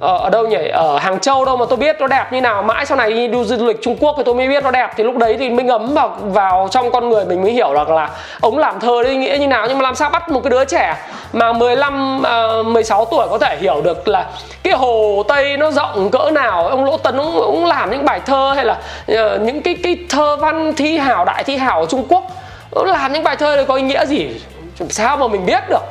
[0.00, 0.68] ở đâu nhỉ?
[0.72, 2.62] Ở hàng châu đâu mà tôi biết nó đẹp như nào.
[2.62, 4.90] Mãi sau này đi du lịch trung quốc thì tôi mới biết nó đẹp.
[4.96, 7.90] Thì lúc đấy thì mới ngấm vào vào trong con người mình mới hiểu được
[7.90, 8.10] là
[8.40, 9.66] ông làm thơ đấy nghĩa như nào.
[9.68, 10.96] Nhưng mà làm sao bắt một cái đứa trẻ
[11.32, 12.22] mà 15
[12.60, 14.26] uh, 16 tuổi có thể hiểu được là
[14.62, 16.68] cái hồ tây nó rộng cỡ nào.
[16.68, 18.78] Ông lỗ tấn cũng cũng làm những bài thơ hay là
[19.12, 22.24] uh, những cái cái thơ văn thi hảo đại thi hảo ở trung quốc
[22.72, 24.40] làm những bài thơ đấy có ý nghĩa gì?
[24.88, 25.82] Sao mà mình biết được?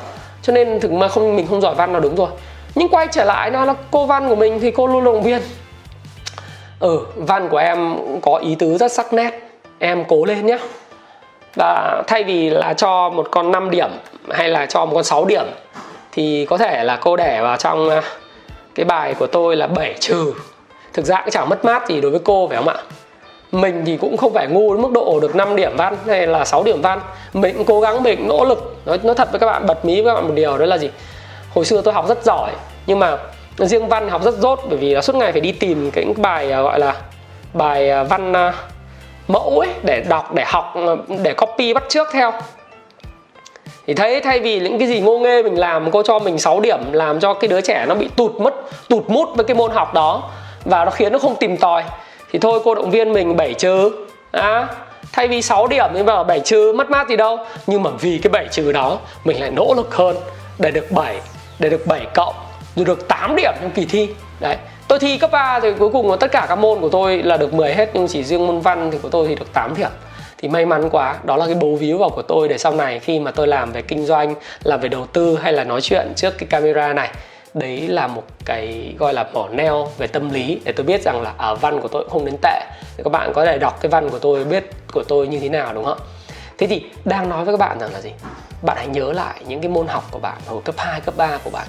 [0.42, 2.30] Cho nên thực mà không, mình không giỏi văn là đúng rồi.
[2.76, 5.42] Nhưng quay trở lại nó là cô văn của mình thì cô luôn động viên.
[6.80, 9.40] Ừ văn của em có ý tứ rất sắc nét.
[9.80, 10.58] Em cố lên nhé
[11.56, 13.90] và thay vì là cho một con 5 điểm
[14.30, 15.46] hay là cho một con 6 điểm,
[16.12, 18.02] thì có thể là cô để vào trong à,
[18.76, 20.34] cái bài của tôi là 7 trừ.
[20.94, 22.76] Thực ra cũng chẳng mất mát gì đối với cô phải không ạ?
[23.52, 26.46] Mình thì cũng không phải ngu đến mức độ được 5 điểm văn hay là
[26.46, 27.00] 6 điểm văn
[27.34, 28.76] mình cũng cố gắng mình nỗ lực.
[28.86, 30.78] Nói, nói thật với các bạn bật mí với các bạn một điều đó là
[30.78, 30.90] gì?
[31.54, 32.52] Hồi xưa tôi học rất giỏi
[32.88, 33.18] nhưng mà
[33.58, 36.52] riêng văn học rất dốt bởi vì là suốt ngày phải đi tìm cái bài
[36.52, 36.96] à, gọi là
[37.54, 38.54] bài à, văn à,
[39.28, 40.74] mẫu ấy để đọc để học
[41.24, 42.32] để copy bắt trước theo.
[43.88, 46.60] Thì thấy thay vì những cái gì ngô nghê mình làm cô cho mình 6
[46.60, 48.54] điểm làm cho cái đứa trẻ nó bị tụt mất
[48.90, 50.30] tụt mút với cái môn học đó
[50.66, 51.84] và nó khiến nó không tìm tòi
[52.32, 53.92] thì thôi cô động viên mình 7 trừ
[54.32, 54.68] à,
[55.12, 57.38] thay vì 6 điểm thì vào 7 trừ mất mát gì đâu.
[57.68, 60.16] Nhưng mà vì cái 7 trừ đó mình lại nỗ lực hơn
[60.60, 61.22] để được 7
[61.60, 62.34] để được 7 cộng
[62.76, 64.10] rồi được 8 điểm trong kỳ thi.
[64.40, 67.38] Đấy tôi thi cấp 3 thì cuối cùng tất cả các môn của tôi là
[67.38, 69.90] được 10 hết nhưng chỉ riêng môn văn thì của tôi thì được 8 điểm.
[70.38, 73.00] Thì may mắn quá đó là cái bố víu vào của tôi để sau này
[73.00, 76.14] khi mà tôi làm về kinh doanh làm về đầu tư hay là nói chuyện
[76.16, 77.10] trước cái camera này
[77.54, 81.22] đấy là một cái gọi là mỏ neo về tâm lý để tôi biết rằng
[81.22, 82.62] là ở văn của tôi cũng không đến tệ.
[82.98, 85.50] Thì các bạn có thể đọc cái văn của tôi biết của tôi như thế
[85.50, 86.00] nào đúng không
[86.58, 88.12] thế thì đang nói với các bạn rằng là gì?
[88.62, 91.38] Bạn hãy nhớ lại những cái môn học của bạn hồi cấp 2, cấp 3
[91.44, 91.68] của bạn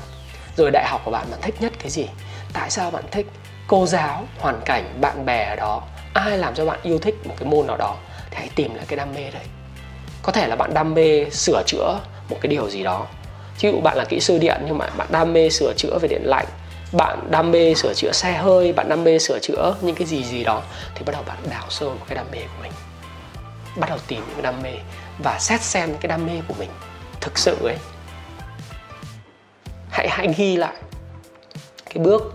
[0.56, 2.06] rồi đại học của bạn bạn thích nhất cái gì?
[2.52, 3.26] Tại sao bạn thích
[3.66, 5.82] cô giáo hoàn cảnh bạn bè ở đó?
[6.14, 7.96] Ai làm cho bạn yêu thích một cái môn nào đó?
[8.30, 9.42] Thì hãy tìm lại cái đam mê đấy.
[10.22, 13.06] Có thể là bạn đam mê sửa chữa một cái điều gì đó
[13.60, 16.08] ví dụ bạn là kỹ sư điện nhưng mà bạn đam mê sửa chữa về
[16.08, 16.46] điện lạnh.
[16.92, 20.24] Bạn đam mê sửa chữa xe hơi, bạn đam mê sửa chữa những cái gì
[20.24, 20.62] gì đó,
[20.94, 22.72] thì bắt đầu bạn đào sâu vào cái đam mê của mình.
[23.76, 24.72] Bắt đầu tìm những cái đam mê
[25.24, 26.70] và xét xem cái đam mê của mình
[27.20, 27.76] thực sự ấy.
[29.90, 30.74] Hãy hãy ghi lại
[31.94, 32.32] cái bước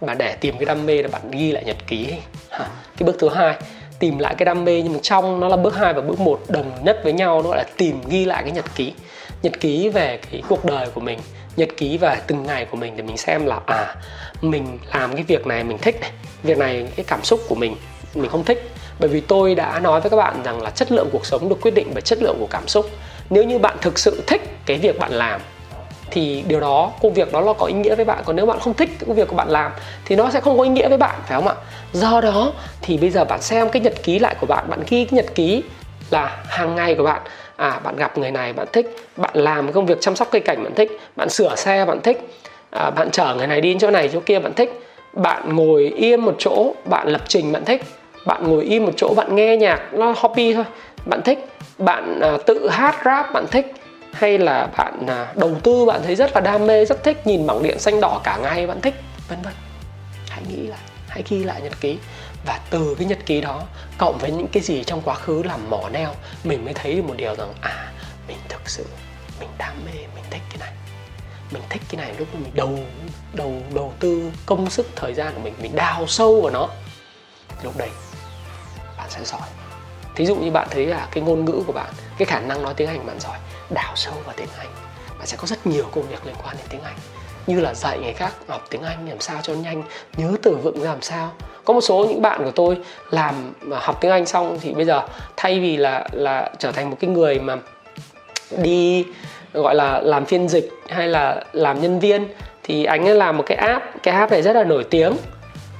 [0.00, 2.20] mà để tìm cái đam mê là bạn ghi lại nhật ký ấy.
[2.96, 3.54] cái bước thứ hai,
[3.98, 6.40] tìm lại cái đam mê nhưng mà trong nó là bước 2 và bước 1
[6.48, 8.92] đồng nhất với nhau, nó là tìm ghi lại cái nhật ký
[9.42, 11.18] nhật ký về cái cuộc đời của mình,
[11.56, 13.94] nhật ký về từng ngày của mình để mình xem là à
[14.40, 16.10] mình làm cái việc này mình thích này,
[16.42, 17.76] việc này cái cảm xúc của mình
[18.14, 18.70] mình không thích.
[18.98, 21.56] Bởi vì tôi đã nói với các bạn rằng là chất lượng cuộc sống được
[21.62, 22.86] quyết định bởi chất lượng của cảm xúc.
[23.30, 25.40] Nếu như bạn thực sự thích cái việc bạn làm,
[26.10, 28.22] thì điều đó, công việc đó là có ý nghĩa với bạn.
[28.24, 29.72] Còn nếu bạn không thích công việc của bạn làm,
[30.04, 31.54] thì nó sẽ không có ý nghĩa với bạn, phải không ạ?
[31.92, 35.04] Do đó thì bây giờ bạn xem cái nhật ký lại của bạn bạn ghi
[35.04, 35.62] cái nhật ký
[36.10, 37.22] là hàng ngày của bạn
[37.60, 40.64] à bạn gặp người này bạn thích bạn làm công việc chăm sóc cây cảnh
[40.64, 42.20] bạn thích bạn sửa xe bạn thích
[42.70, 44.80] à, bạn chở người này đi chỗ này chỗ kia bạn thích
[45.12, 47.82] bạn ngồi yên một chỗ bạn lập trình bạn thích
[48.26, 50.64] bạn ngồi im một chỗ bạn nghe nhạc nó hobby thôi
[51.06, 51.38] bạn thích
[51.78, 53.72] bạn à, tự hát rap bạn thích
[54.12, 57.46] hay là bạn à, đầu tư bạn thấy rất là đam mê rất thích nhìn
[57.46, 58.94] bảng điện xanh đỏ cả ngày bạn thích
[59.28, 59.52] vân vân.
[60.28, 61.98] Hãy nghĩ lại hãy ghi lại nhật ký
[62.46, 63.62] và từ cái nhật ký đó,
[63.98, 67.02] cộng với những cái gì trong quá khứ làm mỏ neo, mình mới thấy được
[67.02, 67.92] một điều rằng à
[68.28, 68.86] mình thực sự,
[69.40, 70.72] mình đam mê, mình thích cái này.
[71.50, 72.78] Mình thích cái này, lúc mình đầu
[73.32, 76.68] đầu đầu tư công sức, thời gian của mình mình đào sâu vào nó.
[77.62, 77.90] Lúc đấy,
[78.96, 79.48] bạn sẽ giỏi.
[80.16, 82.74] Thí dụ như bạn thấy là cái ngôn ngữ của bạn, cái khả năng nói
[82.74, 83.38] tiếng anh bạn giỏi,
[83.70, 84.68] đào sâu vào tiếng anh.
[85.18, 86.96] Bạn sẽ có rất nhiều công việc liên quan đến tiếng anh.
[87.46, 89.82] Như là dạy người khác học tiếng anh làm sao cho nhanh,
[90.16, 91.32] nhớ từ vựng làm sao
[91.64, 92.76] có một số những bạn của tôi
[93.10, 93.34] làm
[93.72, 95.02] học tiếng anh xong thì bây giờ
[95.36, 97.56] thay vì là là trở thành một cái người mà
[98.62, 99.04] đi
[99.52, 102.28] gọi là làm phiên dịch hay là làm nhân viên
[102.62, 105.12] thì anh ấy làm một cái app cái app này rất là nổi tiếng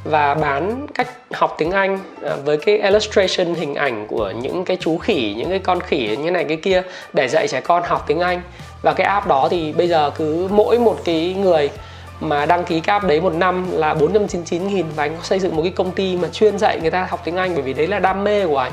[0.04, 4.76] và bán cách học tiếng Anh à, với cái illustration hình ảnh của những cái
[4.80, 8.04] chú khỉ, những cái con khỉ như này cái kia để dạy trẻ con học
[8.06, 8.42] tiếng Anh.
[8.82, 11.70] Và cái app đó thì bây giờ cứ mỗi một cái người
[12.20, 15.38] mà đăng ký cái app đấy một năm là 499 nghìn và anh có xây
[15.38, 17.72] dựng một cái công ty mà chuyên dạy người ta học tiếng Anh bởi vì
[17.72, 18.72] đấy là đam mê của anh.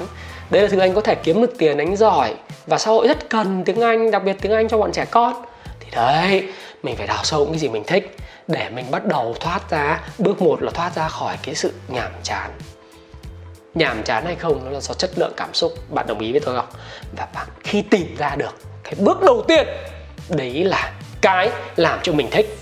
[0.49, 2.35] Đấy là thứ anh có thể kiếm được tiền anh giỏi
[2.67, 5.33] và xã hội rất cần tiếng Anh, đặc biệt tiếng Anh cho bọn trẻ con.
[5.79, 6.43] Thì đấy,
[6.83, 9.99] mình phải đào sâu những cái gì mình thích để mình bắt đầu thoát ra
[10.17, 12.51] bước một là thoát ra khỏi cái sự nhàm chán
[13.77, 16.41] nhàm chán hay không nó là do chất lượng cảm xúc bạn đồng ý với
[16.41, 16.69] tôi không
[17.17, 19.67] và bạn khi tìm ra được cái bước đầu tiên
[20.29, 22.57] đấy là cái làm cho mình thích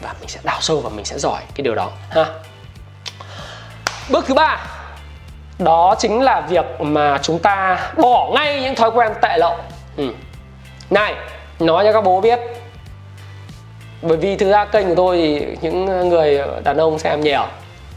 [0.00, 2.26] và mình sẽ đào sâu và mình sẽ giỏi cái điều đó, ha.
[4.10, 4.66] Bước thứ ba,
[5.58, 9.56] đó chính là việc mà chúng ta bỏ ngay những thói quen tệ lậu.
[9.96, 10.12] Ừ.
[10.90, 11.14] này,
[11.60, 12.40] nói cho các bố biết,
[14.02, 17.46] bởi vì thực ra kênh của tôi thì những người ờ, đàn ông xem nhiều.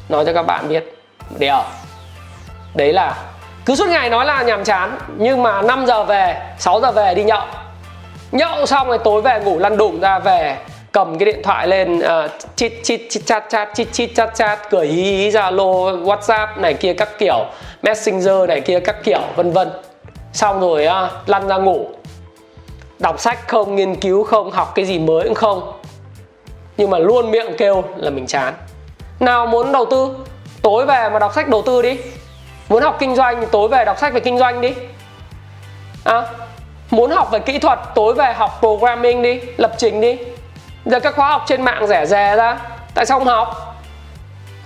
[0.09, 0.83] Nói cho các bạn biết
[1.39, 1.63] đều
[2.73, 3.15] đấy là,
[3.65, 7.13] cứ suốt ngày nói là nhàm chán, nhưng mà 5 giờ về 6 giờ về
[7.13, 7.43] đi nhậu.
[8.31, 10.57] Nhậu xong rồi tối về ngủ lăn đùng ra về
[10.91, 14.69] cầm cái điện thoại lên uh, chít chít chít chat chat chít chít chat chat
[14.69, 17.45] cười hí hí zalo whatsapp này kia các kiểu
[17.83, 19.69] messenger này kia các kiểu vân vân.
[20.33, 21.87] Xong rồi uh, lăn ra ngủ.
[22.99, 25.73] Đọc sách không nghiên cứu không học cái gì mới cũng không.
[26.77, 28.53] Nhưng mà luôn miệng kêu là mình chán.
[29.19, 30.15] Nào muốn đầu tư
[30.61, 31.97] tối về mà đọc sách đầu tư đi.
[32.69, 34.73] Muốn học kinh doanh thì tối về đọc sách về kinh doanh đi.
[36.03, 36.23] À,
[36.89, 40.17] muốn học về kỹ thuật tối về học programming đi lập trình đi
[40.89, 42.57] giờ các khóa học trên mạng rẻ rẻ ra.
[42.95, 43.75] Tại sao không học?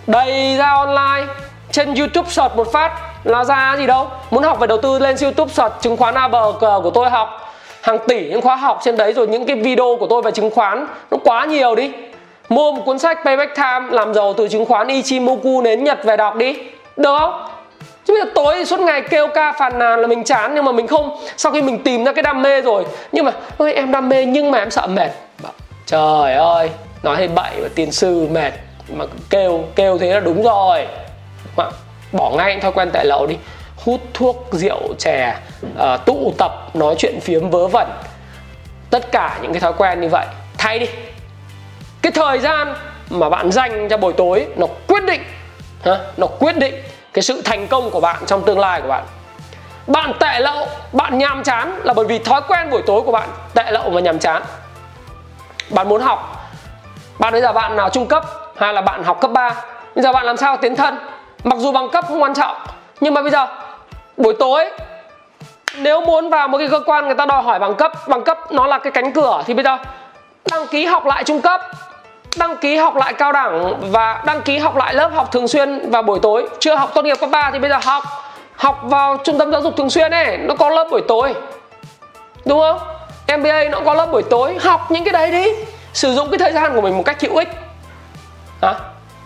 [0.07, 1.33] Đầy ra online.
[1.71, 2.91] Trên youtube search một phát
[3.23, 4.07] là ra gì đâu?
[4.31, 7.53] Muốn học về đầu tư lên youtube search chứng khoán abg của tôi học.
[7.81, 10.51] Hàng tỷ những khóa học trên đấy rồi những cái video của tôi về chứng
[10.51, 11.91] khoán, nó quá nhiều đi.
[12.49, 16.17] Mua một cuốn sách payback time làm giàu từ chứng khoán ichimoku đến nhật về
[16.17, 16.57] đọc đi.
[16.97, 17.47] Được không?
[18.05, 20.65] Chứ bây giờ tối thì suốt ngày kêu ca phàn nàn là mình chán nhưng
[20.65, 21.17] mà mình không.
[21.37, 22.85] Sau khi mình tìm ra cái đam mê rồi.
[23.11, 25.09] Nhưng mà ơi em đam mê nhưng mà em sợ mệt
[25.85, 26.69] trời ơi
[27.03, 28.53] nói hay bậy và tiên sư mệt.
[28.89, 30.87] Mà kêu kêu thế là đúng rồi.
[31.57, 31.65] Mà
[32.11, 33.37] bỏ ngay thói quen tệ lậu đi.
[33.75, 37.87] Hút thuốc rượu chè uh, tụ tập nói chuyện phiếm vớ vẩn.
[38.89, 40.25] Tất cả những cái thói quen như vậy.
[40.57, 40.87] Thay đi.
[42.01, 42.75] Cái thời gian
[43.09, 45.21] mà bạn dành cho buổi tối nó quyết định
[45.85, 49.03] ha, nó quyết định cái sự thành công của bạn trong tương lai của bạn.
[49.87, 53.29] Bạn tệ lậu bạn nhàm chán là bởi vì thói quen buổi tối của bạn
[53.53, 54.43] tệ lậu và nhàm chán
[55.73, 56.49] bạn muốn học.
[57.19, 58.23] Bạn bây giờ bạn nào trung cấp
[58.57, 59.55] hay là bạn học cấp 3
[59.95, 60.97] bây giờ bạn làm sao tiến thân?
[61.43, 62.57] Mặc dù bằng cấp không quan trọng.
[62.99, 63.47] Nhưng mà bây giờ,
[64.17, 64.69] buổi tối,
[65.77, 68.51] nếu muốn vào một cái cơ quan người ta đòi hỏi bằng cấp bằng cấp
[68.51, 69.77] nó là cái cánh cửa, thì bây giờ,
[70.51, 71.61] đăng ký học lại trung cấp,
[72.37, 75.91] đăng ký học lại cao đẳng và đăng ký học lại lớp học thường xuyên
[75.91, 76.47] vào buổi tối.
[76.59, 78.03] Chưa học tốt nghiệp cấp 3 thì bây giờ học
[78.55, 81.33] học vào trung tâm giáo dục thường xuyên ấy, nó có lớp buổi tối.
[82.45, 82.79] Đúng không?
[83.27, 84.57] MBA nó có lớp buổi tối.
[84.59, 85.51] Học những cái đấy đi.
[85.93, 87.49] Sử dụng cái thời gian của mình một cách hữu ích.
[88.61, 88.73] À,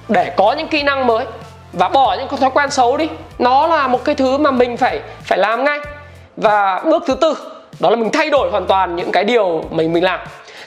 [0.08, 1.26] để có những kỹ năng mới.
[1.74, 3.10] Và bỏ những thói quen xấu đi.
[3.40, 5.80] Nó là một cái thứ mà mình phải phải làm ngay.
[6.38, 7.34] Và bước thứ tư
[7.80, 10.20] đó là mình thay đổi hoàn toàn những cái điều mình mình làm.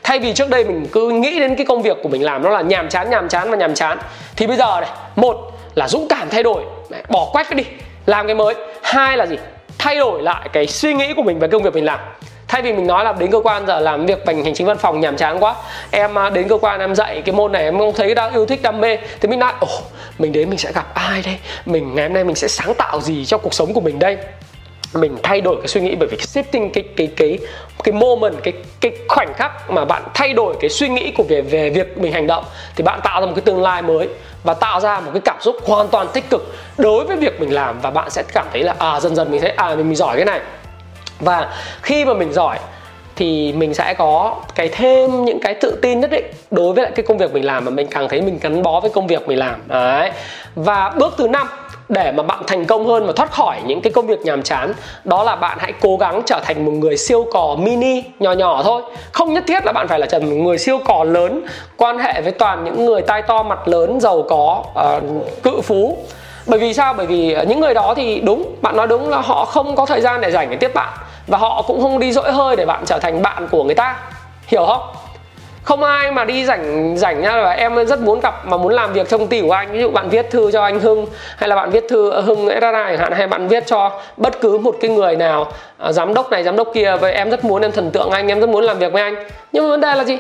[0.03, 2.51] Thay vì trước đây mình cứ nghĩ đến cái công việc của mình làm nó
[2.51, 3.99] là nhàm chán nhàm chán và nhàm chán.
[4.37, 5.37] Thì bây giờ này một
[5.75, 6.63] là dũng cảm thay đổi.
[7.09, 7.65] Bỏ quách cái đi
[8.07, 8.55] làm cái mới.
[8.83, 9.37] Hai là gì?
[9.79, 12.01] Thay đổi lại cái suy nghĩ của mình về công việc mình làm
[12.51, 14.79] thay vì mình nói là đến cơ quan giờ làm việc bằng hành chính văn
[14.79, 15.55] phòng nhàm chán quá
[15.91, 18.47] em à, đến cơ quan em dạy cái môn này em không thấy đang yêu
[18.47, 19.69] thích đam mê thì mình lại ồ
[20.19, 21.37] mình đến mình sẽ gặp ai đây?
[21.67, 24.17] Mình ngày hôm nay mình sẽ sáng tạo gì cho cuộc sống của mình đây?
[24.95, 27.39] Mình thay đổi cái suy nghĩ bởi vì shifting cái cái cái
[27.85, 31.43] cái moment cái cái khoảnh khắc mà bạn thay đổi cái suy nghĩ của về
[31.43, 32.45] về việc mình hành động
[32.77, 34.09] thì bạn tạo ra một cái tương lai mới
[34.45, 37.55] và tạo ra một cái cảm xúc hoàn toàn tích cực đối với việc mình
[37.55, 39.97] làm và bạn sẽ cảm thấy là à dần dần mình thấy à mình, mình
[39.97, 40.41] giỏi cái này
[41.21, 41.49] và
[41.83, 42.59] khi mà mình giỏi
[43.17, 46.93] thì mình sẽ có cái thêm những cái tự tin nhất định đối với lại
[46.97, 49.29] cái công việc mình làm mà mình càng thấy mình gắn bó với công việc
[49.29, 49.63] mình làm.
[49.67, 50.11] Đấy.
[50.55, 51.49] Và bước thứ năm
[51.89, 54.73] để mà bạn thành công hơn và thoát khỏi những cái công việc nhàm chán
[55.05, 58.63] đó là bạn hãy cố gắng trở thành một người siêu cò mini nhỏ nhỏ
[58.63, 58.83] thôi.
[59.13, 61.99] Không nhất thiết là bạn phải là trở thành một người siêu cò lớn quan
[61.99, 64.65] hệ với toàn những người tai to mặt lớn giàu có
[64.97, 65.99] uh, cự phú.
[66.47, 66.95] Bởi vì sao?
[66.95, 69.87] Bởi vì ờ, những người đó thì đúng bạn nói đúng là họ không có
[69.87, 70.89] thời gian để dành để tiếp bạn
[71.27, 73.97] và họ cũng không đi dỗi hơi để bạn trở thành bạn của người ta.
[74.47, 74.83] Hiểu không?
[75.63, 78.93] Không ai mà đi rảnh rảnh nha, là em rất muốn gặp mà muốn làm
[78.93, 79.73] việc trong ty của anh.
[79.73, 81.07] Ví dụ bạn viết thư cho anh Hưng,
[81.37, 84.41] hay là bạn viết thư ờ, Hưng SRI chẳng hạn, hay bạn viết cho bất
[84.41, 86.97] cứ một cái người nào à, giám đốc này, giám đốc kia.
[87.01, 89.15] Với em rất muốn, em thần tượng anh, em rất muốn làm việc với anh.
[89.53, 90.19] Nhưng mà vấn đề là gì?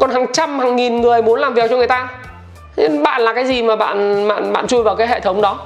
[0.00, 2.08] Còn hàng trăm, hàng nghìn người muốn làm việc cho người ta.
[2.76, 5.58] Nên bạn là cái gì mà bạn bạn bạn chui vào cái hệ thống đó?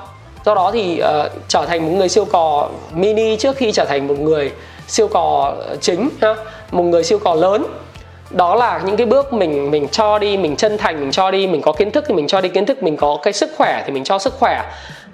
[0.45, 4.09] Do đó thì uh, trở thành một người siêu cò mini trước khi trở thành
[4.09, 4.53] một người
[4.87, 6.35] siêu cò ờ, chính ha
[6.71, 7.67] một người siêu cò lớn.
[8.31, 11.47] Đó là những cái bước mình mình cho đi mình chân thành mình cho đi
[11.47, 13.83] mình có kiến thức thì mình cho đi kiến thức mình có cái sức khỏe
[13.87, 14.63] thì mình cho sức khỏe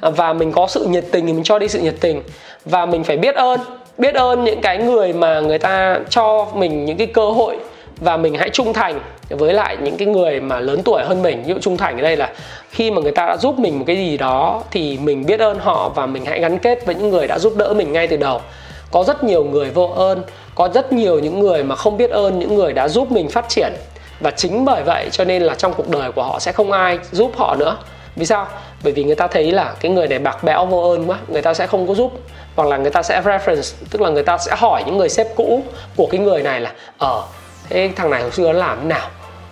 [0.01, 2.23] và mình có sự nhiệt tình thì mình cho đi sự nhiệt tình.
[2.65, 3.61] Và mình phải biết ơn
[3.99, 7.57] biết ơn những cái người mà người ta cho mình những cái cơ hội
[8.01, 11.43] và mình hãy trung thành với lại những cái người mà lớn tuổi hơn mình.
[11.43, 12.33] Ví dụ trung thành ở đây là
[12.71, 15.59] khi mà người ta đã giúp mình một cái gì đó thì mình biết ơn
[15.59, 18.17] họ và mình hãy gắn kết với những người đã giúp đỡ mình ngay từ
[18.17, 18.41] đầu.
[18.91, 20.23] Có rất nhiều người vô ơn,
[20.55, 23.49] có rất nhiều những người mà không biết ơn những người đã giúp mình phát
[23.49, 23.73] triển.
[24.21, 26.99] Và chính bởi vậy cho nên là trong cuộc đời của họ sẽ không ai
[27.13, 27.77] giúp họ nữa.
[28.17, 28.47] Vì sao?
[28.85, 31.43] Bởi vì người ta thấy là cái người này bạc bẽo vô ơn quá, người
[31.43, 32.13] ta sẽ không có giúp.
[32.57, 35.27] Hoặc là người ta sẽ reference, tức là người ta sẽ hỏi những người sếp
[35.37, 35.63] cũ
[35.97, 37.23] của cái người này là ờ
[37.69, 39.09] thế thằng này hồi xưa nó làm thế nào?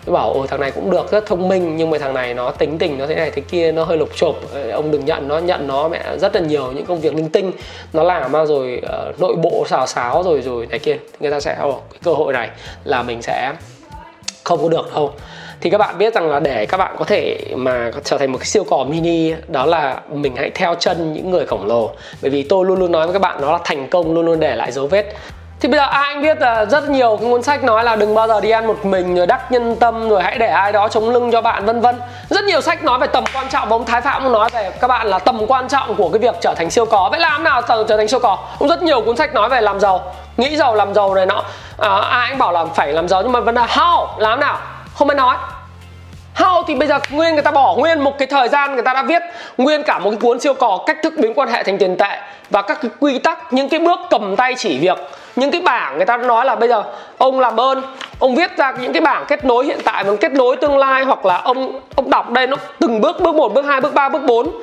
[0.07, 2.79] Bảo ồ thằng này cũng được rất thông minh nhưng mà thằng này nó tính
[2.79, 4.35] tình nó thế này thế kia nó hơi lục chộp.
[4.55, 7.29] Ờ, ông đừng nhận nó nhận nó mẹ rất là nhiều những công việc linh
[7.29, 7.53] tinh.
[7.93, 10.97] Nó làm mà rồi uh, nội bộ xào xáo rồi rồi này kia.
[11.21, 12.51] Người ta sẽ ồ cái cơ hội này
[12.85, 13.53] là mình sẽ
[14.45, 15.13] không có được đâu.
[15.61, 18.39] Thì các bạn biết rằng là để các bạn có thể mà trở thành một
[18.39, 21.91] cái siêu cò mini đó là mình hãy theo chân những người khổng lồ.
[22.23, 24.41] Bởi vì tôi luôn luôn nói với các bạn đó là thành công luôn luôn
[24.41, 25.15] để lại dấu vết
[25.61, 28.15] thì bây giờ ai anh biết là rất nhiều cái cuốn sách nói là đừng
[28.15, 30.89] bao giờ đi ăn một mình rồi đắc nhân tâm rồi hãy để ai đó
[30.89, 32.01] chống lưng cho bạn vân vân.
[32.31, 34.71] Rất nhiều sách nói về tầm quan trọng và ông thái phạm cũng nói về
[34.81, 37.09] các bạn là tầm quan trọng của cái việc trở thành siêu có.
[37.11, 38.39] Vậy làm nào trở thành siêu có?
[38.59, 41.43] Cũng rất nhiều cuốn sách nói về làm giàu nghĩ giàu làm giàu này nọ.
[41.79, 44.07] À, ai anh bảo là phải làm giàu nhưng mà vấn đề how?
[44.19, 44.59] Làm nào?
[44.95, 45.37] Không ai nói.
[46.35, 48.93] How thì bây giờ nguyên người ta bỏ nguyên một cái thời gian người ta
[48.93, 49.23] đã viết
[49.59, 52.19] nguyên cả một cái cuốn siêu cò cách thức biến quan hệ thành tiền tệ
[52.51, 54.99] và các cái quy tắc, những cái bước cầm tay chỉ việc.
[55.37, 56.83] Những cái bảng người ta nói là bây giờ
[57.19, 57.83] ông làm ơn,
[58.19, 61.05] ông viết ra những cái bảng kết nối hiện tại và kết nối tương lai
[61.05, 64.09] hoặc là ông ông đọc đây nó từng bước bước một, bước hai, bước ba,
[64.09, 64.63] bước bốn.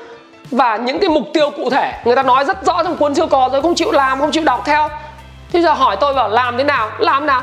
[0.51, 3.27] Và những cái mục tiêu cụ thể người ta nói rất rõ trong cuốn siêu
[3.27, 4.89] cò rồi, không chịu làm, không chịu đọc theo.
[5.53, 6.89] Thì giờ hỏi tôi bảo làm thế nào?
[6.97, 7.41] Làm nào?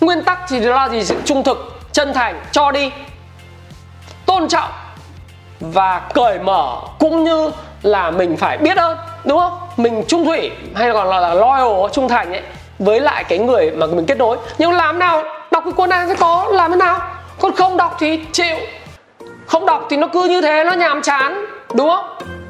[0.00, 1.04] Nguyên tắc thì là gì?
[1.04, 2.90] Sự trung thực, chân thành, cho đi
[4.30, 4.70] tôn trọng
[5.60, 7.50] và cởi mở cũng như
[7.82, 9.58] là mình phải biết ơn đúng không?
[9.76, 12.42] Mình trung thủy hay còn là, là loyal trung thành ấy
[12.78, 14.36] với lại cái người mà mình kết nối.
[14.58, 16.98] Nhưng làm nào đọc cái cuốn này sẽ có làm thế nào?
[17.40, 18.56] Còn không đọc thì chịu.
[19.46, 22.04] Không đọc thì nó cứ như thế nó nhàm chán đúng không?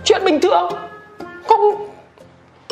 [0.05, 0.73] Chuyện bình thường.
[1.49, 1.89] Không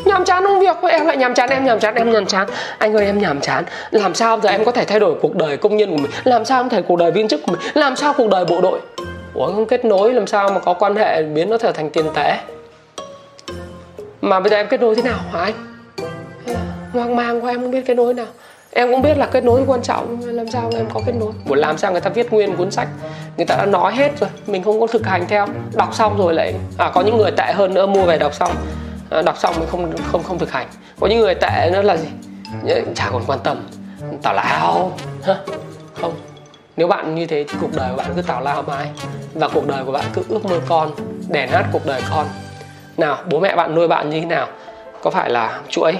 [0.09, 2.49] nhàm chán công việc em lại nhàm chán em, nhàm chán em, nhàm chán.
[2.79, 3.65] Anh ơi, em nhàm chán.
[3.91, 6.11] Làm sao giờ em có thể thay đổi cuộc đời công nhân của mình?
[6.25, 7.61] Làm sao em thể cuộc đời viên chức của mình?
[7.75, 8.81] Làm sao cuộc đời bộ đội?
[9.35, 12.07] Ủa, không kết nối, làm sao mà có quan hệ biến nó trở thành tiền
[12.15, 12.35] tệ?
[14.21, 15.55] Mà bây giờ em kết nối thế nào hả anh?
[16.93, 18.27] Hoang mang quá, em không biết kết nối nào.
[18.73, 21.33] Em cũng biết là kết nối quan trọng làm sao em có kết nối?
[21.45, 22.89] Muốn làm sao người ta viết nguyên cuốn sách?
[23.37, 25.47] Người ta đã nói hết rồi, mình không có thực hành theo.
[25.75, 28.51] Đọc xong rồi lại à có những người tệ hơn nữa, mua về đọc xong.
[29.11, 30.67] Ờ, đọc xong mình không không không thực hành.
[31.01, 32.09] Có những người tệ nữa là gì?
[32.95, 33.67] Chả còn quan tâm.
[34.23, 34.93] Tào lao.
[36.01, 36.15] Không.
[36.77, 38.89] Nếu bạn như thế thì cuộc đời của bạn cứ tào lao mãi.
[39.35, 40.91] Và cuộc đời của bạn cứ ước mơ con
[41.29, 42.27] đè nát cuộc đời con.
[42.97, 44.47] Nào bố mẹ bạn nuôi bạn như thế nào?
[45.03, 45.93] Có phải là chuỗi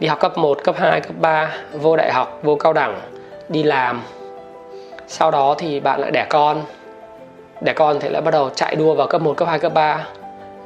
[0.00, 3.00] đi học cấp 1, cấp 2, cấp 3 vô đại học, vô cao đẳng
[3.48, 4.02] đi làm.
[5.08, 6.62] Sau đó thì bạn lại đẻ con.
[7.60, 10.06] Đẻ con thì lại bắt đầu chạy đua vào cấp 1, cấp 2, cấp 3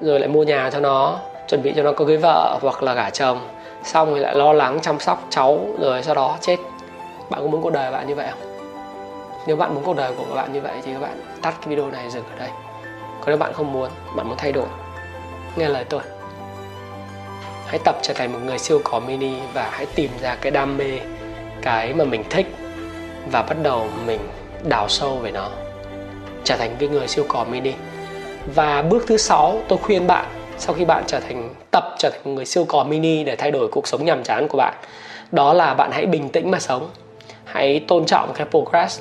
[0.01, 1.19] rồi lại mua nhà cho nó
[1.51, 3.49] chuẩn bị cho nó có cưới vợ hoặc là gả chồng.
[3.85, 6.57] Xong rồi lại lo lắng, chăm sóc cháu, rồi sau đó chết.
[7.31, 8.41] Bạn có muốn cuộc đời bạn như vậy không?
[9.47, 11.91] Nếu bạn muốn cuộc đời của bạn như vậy thì các bạn tắt cái video
[11.91, 12.49] này dừng ở đây.
[13.21, 14.67] Còn nếu bạn không muốn, bạn muốn thay đổi,
[15.57, 16.01] nghe lời tôi.
[17.67, 20.77] Hãy tập trở thành một người siêu có mini và hãy tìm ra cái đam
[20.77, 20.99] mê,
[21.63, 22.47] cái mà mình thích
[23.33, 24.21] và bắt đầu mình
[24.63, 25.49] đào sâu về nó.
[26.45, 27.73] Trở thành cái người siêu cò mini.
[28.55, 30.27] Và bước thứ sáu, tôi khuyên bạn
[30.61, 33.51] sau khi bạn trở thành tập trở thành một người siêu cò mini để thay
[33.51, 34.75] đổi cuộc sống nhàm chán của bạn
[35.33, 36.89] đó là bạn hãy bình tĩnh mà sống.
[37.45, 39.01] Hãy tôn trọng cái progress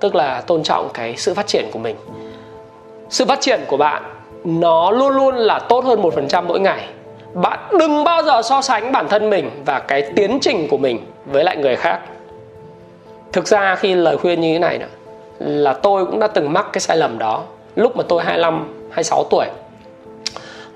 [0.00, 1.96] tức là tôn trọng cái sự phát triển của mình.
[3.10, 4.02] Sự phát triển của bạn
[4.44, 6.88] nó luôn luôn là tốt hơn một phần trăm mỗi ngày.
[7.34, 11.06] Bạn đừng bao giờ so sánh bản thân mình và cái tiến trình của mình
[11.26, 12.00] với lại người khác.
[13.32, 14.86] Thực ra khi lời khuyên như thế này nữa,
[15.38, 17.42] là tôi cũng đã từng mắc cái sai lầm đó
[17.76, 19.46] lúc mà tôi 25 26 tuổi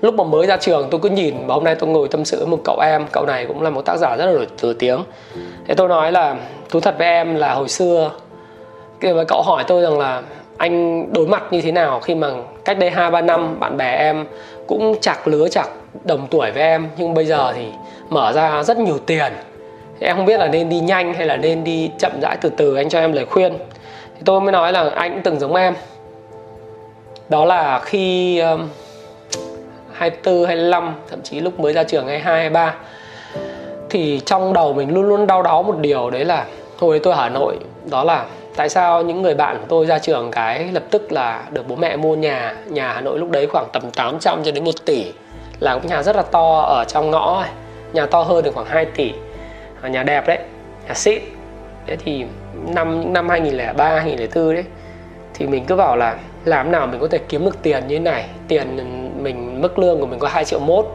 [0.03, 2.37] lúc mà mới ra trường, tôi cứ nhìn và hôm nay tôi ngồi tâm sự
[2.37, 5.03] với một cậu em, cậu này cũng là một tác giả rất là nổi tiếng.
[5.67, 6.35] Thế tôi nói là,
[6.69, 8.11] thú thật với em là hồi xưa
[8.99, 10.21] khi mà cậu hỏi tôi rằng là
[10.57, 12.31] anh đối mặt như thế nào khi mà
[12.65, 14.25] cách đây hai, ba năm bạn bè em
[14.67, 15.69] cũng chạc lứa, chạc
[16.03, 17.65] đồng tuổi với em, nhưng bây giờ thì
[18.09, 19.33] mở ra rất nhiều tiền.
[19.99, 22.75] Em không biết là nên đi nhanh hay là nên đi chậm rãi từ từ,
[22.75, 23.53] anh cho em lời khuyên.
[24.15, 25.73] Thì tôi mới nói là, anh cũng từng giống em.
[27.29, 28.41] Đó là khi
[29.93, 32.75] 24, 25 thậm chí lúc mới ra trường 22, 23
[33.89, 36.45] thì trong đầu mình luôn luôn đau đáu một điều đấy là
[36.77, 37.57] hồi tôi ở Hà Nội.
[37.89, 38.25] Đó là
[38.55, 41.75] tại sao những người bạn của tôi ra trường cái lập tức là được bố
[41.75, 45.11] mẹ mua nhà nhà Hà Nội lúc đấy khoảng tầm 800 cho đến 1 tỷ.
[45.59, 47.45] Là cũng nhà rất là to ở trong ngõ
[47.93, 49.13] nhà to hơn được khoảng 2 tỷ.
[49.83, 50.37] Nhà đẹp đấy
[50.87, 51.21] nhà xịn.
[51.87, 52.25] Thế thì
[52.67, 54.63] năm những năm 2003 2004 đấy
[55.33, 57.99] thì mình cứ bảo là làm nào mình có thể kiếm được tiền như thế
[57.99, 58.25] này?
[58.47, 58.77] Tiền
[59.23, 60.85] mình, mức lương của mình có 2 triệu mốt.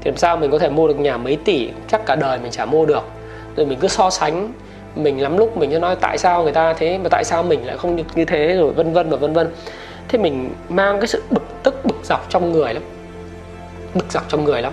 [0.00, 1.68] Thì làm sao mình có thể mua được nhà mấy tỷ?
[1.88, 3.02] Chắc cả đời mình chả mua được.
[3.56, 4.52] Rồi mình cứ so sánh.
[4.94, 7.66] Mình lắm lúc mình sẽ nói tại sao người ta thế, mà tại sao mình
[7.66, 9.48] lại không như thế rồi vân vân và vân vân.
[10.08, 12.82] Thế mình mang cái sự bực tức, bực dọc trong người lắm.
[13.94, 14.72] Bực dọc trong người lắm.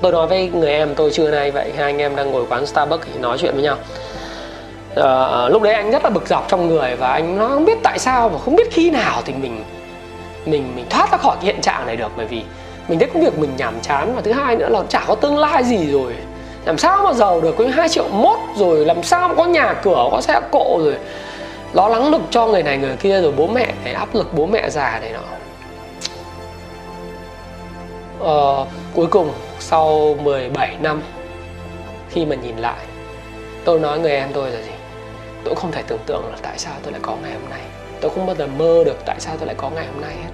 [0.00, 2.66] Tôi nói với người em tôi trưa nay vậy, hai anh em đang ngồi quán
[2.66, 3.76] starbucks thì nói chuyện với nhau
[4.96, 7.78] à, lúc đấy anh rất là bực dọc trong người và anh nó không biết
[7.82, 9.64] tại sao và không biết khi nào thì mình
[10.46, 12.12] mình mình thoát ra khỏi cái hiện trạng này được.
[12.16, 12.42] Bởi vì
[12.88, 15.38] mình thấy công việc mình nhàm chán và thứ hai nữa là chả có tương
[15.38, 16.14] lai gì rồi.
[16.64, 19.74] Làm sao mà giàu được có hai triệu mốt rồi làm sao mà có nhà
[19.82, 20.96] cửa có xe cộ rồi
[21.72, 24.46] lo lắng được cho người này người kia rồi bố mẹ này áp lực bố
[24.46, 25.20] mẹ già này nọ.
[28.20, 31.02] Ờ, cuối cùng sau 17 năm
[32.10, 32.78] khi mà nhìn lại
[33.64, 34.71] tôi nói người em tôi là gì?
[35.44, 37.60] Tôi không thể tưởng tượng là tại sao tôi lại có ngày hôm nay.
[38.00, 40.30] Tôi không bao giờ mơ được tại sao tôi lại có ngày hôm nay hết.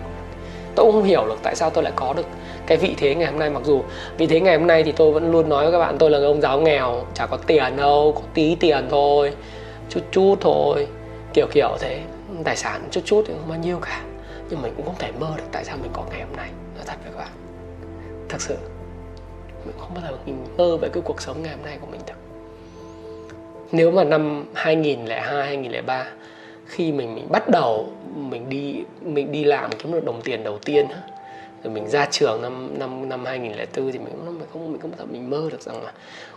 [0.75, 2.27] Tôi không hiểu được tại sao tôi lại có được
[2.67, 3.51] cái vị thế ngày hôm nay.
[3.51, 3.83] Mặc dù
[4.19, 6.19] vị thế ngày hôm nay thì tôi vẫn luôn nói với các bạn, tôi là
[6.19, 9.33] ông giáo nghèo, chả có tiền đâu, có tí tiền thôi,
[9.89, 10.87] chút chút thôi,
[11.35, 12.01] kiểu kiểu thế.
[12.45, 14.03] Tài sản chút chút thì không bao nhiêu cả.
[14.51, 16.49] Nhưng mình cũng không thể mơ được tại sao mình có ngày hôm nay.
[16.77, 17.29] Nói thật với các bạn.
[18.29, 18.57] Thật sự,
[19.65, 22.01] mình không bao giờ mình mơ về cái cuộc sống ngày hôm nay của mình
[22.07, 22.18] được
[23.73, 26.07] nếu mà năm 2002 2003
[26.67, 30.59] khi mình mình bắt đầu mình đi mình đi làm kiếm được đồng tiền đầu
[30.59, 30.87] tiên
[31.65, 34.91] rồi mình ra trường năm năm năm 2004 thì mình không mình không mình không
[34.91, 35.93] bao giờ mình mơ được rằng là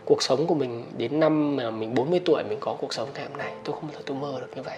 [0.05, 3.23] cuộc sống của mình đến năm mà mình 40 tuổi mình có cuộc sống ngày
[3.29, 3.53] hôm nay.
[3.63, 4.77] Tôi không bao giờ tôi mơ được như vậy.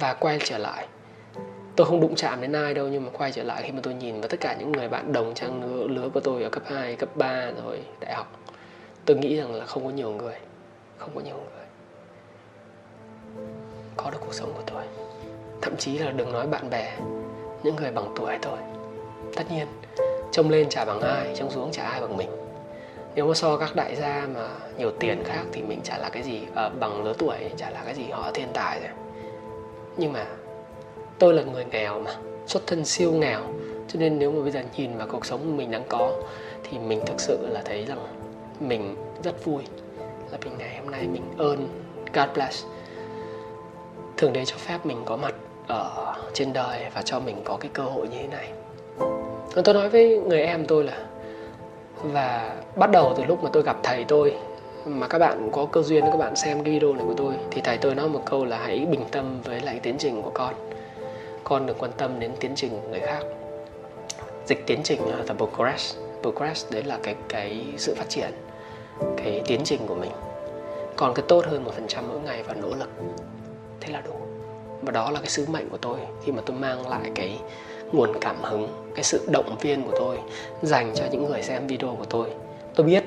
[0.00, 0.86] Và quay trở lại
[1.76, 3.94] tôi không đụng chạm đến ai đâu nhưng mà quay trở lại khi mà tôi
[3.94, 6.62] nhìn vào tất cả những người bạn đồng trang lứa, lứa của tôi ở cấp
[6.66, 8.38] 2, cấp 3 rồi đại học
[9.04, 10.34] tôi nghĩ rằng là không có nhiều người
[11.02, 11.66] không có nhiều người.
[13.96, 14.82] Có được cuộc sống của tôi.
[15.62, 16.96] Thậm chí là đừng nói bạn bè
[17.62, 18.58] những người bằng tuổi thôi.
[19.36, 19.66] Tất nhiên
[20.32, 22.28] trông lên chả bằng ai trông xuống chả ai bằng mình.
[23.14, 24.48] Nếu mà so các đại gia mà
[24.78, 27.82] nhiều tiền khác thì mình chả là cái gì à, bằng lứa tuổi chả là
[27.84, 28.90] cái gì họ thiên tài rồi.
[29.96, 30.26] Nhưng mà
[31.18, 32.14] tôi là người nghèo mà
[32.46, 33.40] xuất thân siêu nghèo.
[33.88, 36.12] Cho nên nếu mà bây giờ nhìn vào cuộc sống mình đang có
[36.64, 37.98] thì mình thực sự là thấy rằng
[38.60, 39.62] mình rất vui
[40.32, 41.68] là mình ngày hôm nay mình ơn
[42.14, 42.64] God bless.
[44.16, 45.34] Thường đế cho phép mình có mặt
[45.68, 48.52] ở trên đời và cho mình có cái cơ hội như thế này.
[49.64, 51.06] Tôi nói với người em tôi là,
[52.02, 54.36] và bắt đầu từ lúc mà tôi gặp thầy tôi,
[54.84, 57.60] mà các bạn có cơ duyên, các bạn xem cái video này của tôi, thì
[57.60, 60.54] thầy tôi nói một câu là hãy bình tâm với lại tiến trình của con.
[61.44, 63.22] Con đừng quan tâm đến tiến trình của người khác.
[64.46, 65.96] Dịch tiến trình là progress.
[66.22, 68.30] Progress đấy là cái cái sự phát triển
[69.16, 70.10] cái tiến trình của mình.
[70.96, 72.88] Còn cái tốt hơn một phần trăm mỗi ngày và nỗ lực.
[73.80, 74.14] Thế là đủ.
[74.82, 77.38] Và đó là cái sứ mệnh của tôi khi mà tôi mang lại cái
[77.92, 80.18] nguồn cảm hứng, cái sự động viên của tôi,
[80.62, 82.28] dành cho những người xem video của tôi.
[82.74, 83.04] Tôi biết,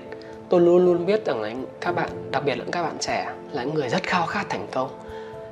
[0.49, 3.63] tôi luôn luôn biết rằng là các bạn, đặc biệt là các bạn trẻ, là
[3.63, 4.89] những người rất khao khát thành công.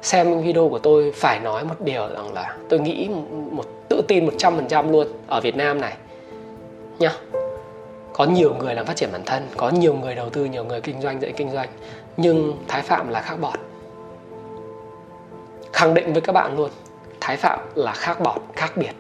[0.02, 3.10] Xem video của tôi phải nói một điều rằng là tôi nghĩ
[3.52, 5.98] một, tự tin 100% luôn ở Việt Nam này.
[7.00, 7.12] Nhá
[8.14, 10.82] có nhiều người làm phát triển bản thân, có nhiều người đầu tư, nhiều người
[10.82, 11.70] kinh doanh dạy kinh doanh,
[12.18, 13.59] nhưng Thái Phạm là khác bọt
[15.74, 16.70] khẳng định với các bạn luôn,
[17.22, 18.91] Thái Phạm là khác bọt khác biệt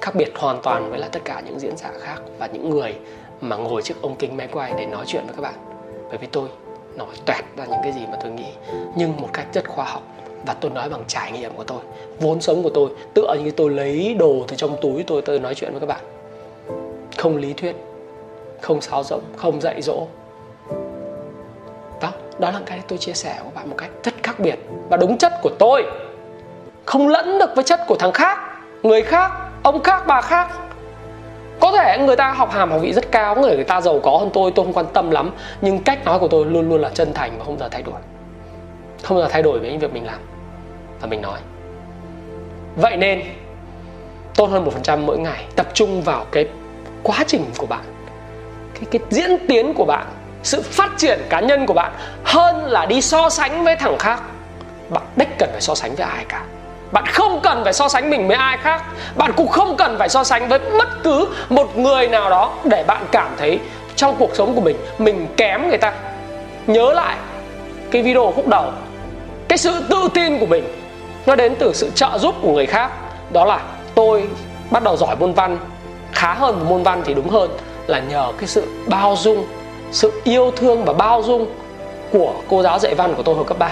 [0.00, 2.94] khác biệt hoàn toàn với là tất cả những diễn giả khác và những người
[3.40, 5.54] mà ngồi trước ống kính máy quay để nói chuyện với các bạn.
[6.08, 6.48] Bởi vì tôi
[6.96, 8.52] nói toẹt ra những cái gì mà tôi nghĩ,
[8.96, 10.02] nhưng một cách rất khoa học
[10.46, 11.78] và tôi nói bằng trải nghiệm của tôi.
[12.20, 15.54] Vốn sống của tôi, tựa như tôi lấy đồ từ trong túi tôi tôi nói
[15.54, 16.04] chuyện với các bạn.
[17.16, 17.76] Không lý thuyết
[18.60, 20.06] không sáo rỗng, không dạy dỗ.
[22.00, 24.96] Đó đó là cái tôi chia sẻ với bạn một cách rất khác biệt và
[24.96, 25.84] đúng chất của tôi.
[26.84, 28.38] Không lẫn được với chất của thằng khác,
[28.82, 29.32] người khác,
[29.62, 30.48] ông khác, bà khác.
[31.60, 34.18] Có thể người ta học hàm học vị rất cao, người người ta giàu có
[34.18, 35.30] hơn tôi tôi không quan tâm lắm.
[35.60, 38.00] Nhưng cách nói của tôi luôn luôn là chân thành và không giờ thay đổi.
[39.02, 40.18] Không bao giờ thay đổi với những việc mình làm
[41.00, 41.38] và mình nói.
[42.76, 43.22] Vậy nên,
[44.34, 46.48] tốt hơn một phần trăm mỗi ngày tập trung vào cái
[47.02, 47.84] quá trình của bạn
[48.80, 50.06] cái, cái diễn tiến của bạn
[50.42, 51.92] sự phát triển cá nhân của bạn
[52.24, 54.20] hơn là đi so sánh với thằng khác.
[54.90, 56.42] Bạn đích cần phải so sánh với ai cả?
[56.92, 58.82] Bạn không cần phải so sánh mình với ai khác.
[59.16, 62.84] Bạn cũng không cần phải so sánh với bất cứ một người nào đó để
[62.86, 63.60] bạn cảm thấy
[63.96, 65.92] trong cuộc sống của mình mình kém người ta.
[66.66, 67.16] Nhớ lại
[67.90, 68.72] cái video khúc đầu.
[69.48, 70.64] Cái sự tự tin của mình
[71.26, 72.90] nó đến từ sự trợ giúp của người khác.
[73.32, 73.60] Đó là
[73.94, 74.28] tôi
[74.70, 75.58] bắt đầu giỏi môn văn.
[76.12, 77.50] Khá hơn môn văn thì đúng hơn
[77.88, 79.46] là nhờ cái sự bao dung
[79.92, 81.46] sự yêu thương và bao dung
[82.12, 83.70] của cô giáo dạy văn của tôi hồi cấp 3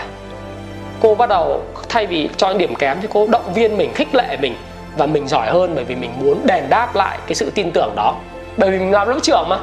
[1.00, 4.14] cô bắt đầu thay vì cho những điểm kém thì cô động viên mình khích
[4.14, 4.54] lệ mình
[4.96, 7.92] và mình giỏi hơn bởi vì mình muốn đền đáp lại cái sự tin tưởng
[7.96, 8.14] đó.
[8.56, 9.58] Bởi vì mình làm lớp trưởng mà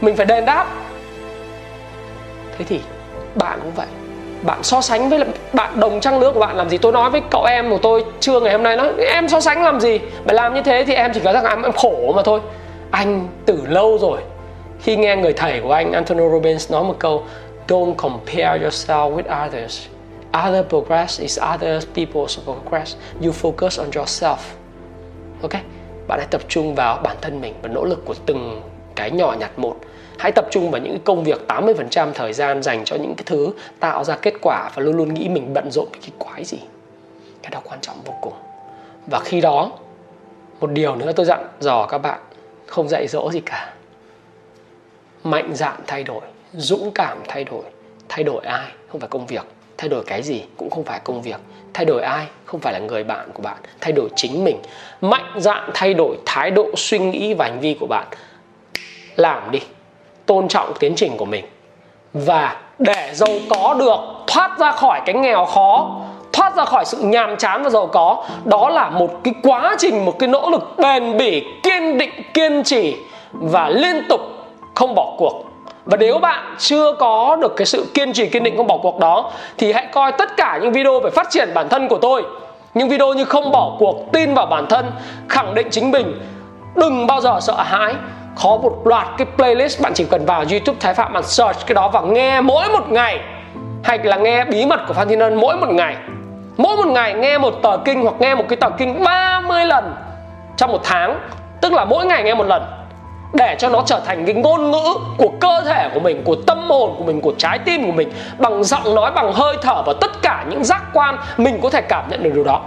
[0.00, 0.66] mình phải đền đáp.
[2.58, 2.80] Thế thì
[3.34, 3.86] bạn cũng vậy.
[4.42, 6.78] Bạn so sánh với bạn đồng trang lứa của bạn làm gì?
[6.78, 9.64] Tôi nói với cậu em của tôi trưa ngày hôm nay nói em so sánh
[9.64, 9.98] làm gì?
[10.24, 12.40] Mà làm như thế thì em chỉ có rằng em, em khổ mà thôi
[12.90, 14.20] anh từ lâu rồi.
[14.80, 17.22] Khi nghe người thầy của anh, Antonio Robbins, nói một câu,
[17.68, 19.86] don't compare yourself with others.
[20.46, 22.96] Other progress is other people's progress.
[23.22, 24.36] You focus on yourself.
[25.42, 25.52] Ok,
[26.08, 28.62] bạn hãy tập trung vào bản thân mình và nỗ lực của từng
[28.94, 29.76] cái nhỏ nhặt một.
[30.18, 33.50] Hãy tập trung vào những công việc 80% thời gian dành cho những cái thứ
[33.80, 36.58] tạo ra kết quả và luôn luôn nghĩ mình bận rộn cái quái gì.
[37.42, 38.32] Cái đó quan trọng vô cùng.
[39.06, 39.72] Và khi đó,
[40.60, 42.18] một điều nữa tôi dặn dò các bạn
[42.70, 43.72] không dạy dỗ gì cả.
[45.24, 46.20] Mạnh dạn thay đổi,
[46.52, 47.62] dũng cảm thay đổi
[48.08, 49.44] thay đổi ai không phải công việc.
[49.78, 51.40] Thay đổi cái gì cũng không phải công việc.
[51.74, 53.56] Thay đổi ai không phải là người bạn của bạn.
[53.80, 54.58] Thay đổi chính mình.
[55.00, 58.06] Mạnh dạn thay đổi thái độ, suy nghĩ và hành vi của bạn.
[59.16, 59.58] Làm đi.
[60.26, 61.44] Tôn trọng tiến trình của mình.
[62.12, 66.00] Và để giàu có được, thoát ra khỏi cái nghèo khó
[66.54, 68.24] thoát ra khỏi sự nhàm chán và giàu có.
[68.44, 72.62] Đó là một cái quá trình, một cái nỗ lực bền bỉ, kiên định, kiên
[72.62, 72.96] trì
[73.32, 74.20] và liên tục
[74.74, 75.44] không bỏ cuộc.
[75.84, 78.98] Và nếu bạn chưa có được cái sự kiên trì, kiên định không bỏ cuộc
[78.98, 82.22] đó, thì hãy coi tất cả những video về phát triển bản thân của tôi.
[82.74, 84.90] Những video như không bỏ cuộc, tin vào bản thân,
[85.28, 86.20] khẳng định chính mình,
[86.74, 87.94] đừng bao giờ sợ hãi.
[88.42, 91.74] Có một loạt cái playlist bạn chỉ cần vào youtube thái phạm bạn search cái
[91.74, 93.20] đó và nghe mỗi một ngày.
[93.84, 95.96] Hay là nghe bí mật của phan thiên ân mỗi một ngày
[96.62, 99.94] mỗi một ngày nghe một tờ kinh hoặc nghe một cái tờ kinh 30 lần
[100.56, 101.20] trong một tháng
[101.60, 102.62] tức là mỗi ngày nghe một lần
[103.32, 106.70] để cho nó trở thành cái ngôn ngữ của cơ thể của mình của tâm
[106.70, 109.92] hồn của mình của trái tim của mình bằng giọng nói bằng hơi thở và
[110.00, 112.60] tất cả những giác quan mình có thể cảm nhận được điều đó.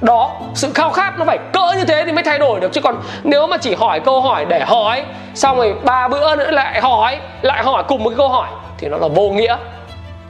[0.00, 2.72] Đó sự khao khát nó phải cỡ như thế thì mới thay đổi được.
[2.72, 5.02] Chứ còn nếu mà chỉ hỏi câu hỏi để hỏi
[5.34, 8.48] xong rồi ba bữa nữa lại hỏi lại hỏi cùng một cái câu hỏi
[8.78, 9.56] thì nó là vô nghĩa.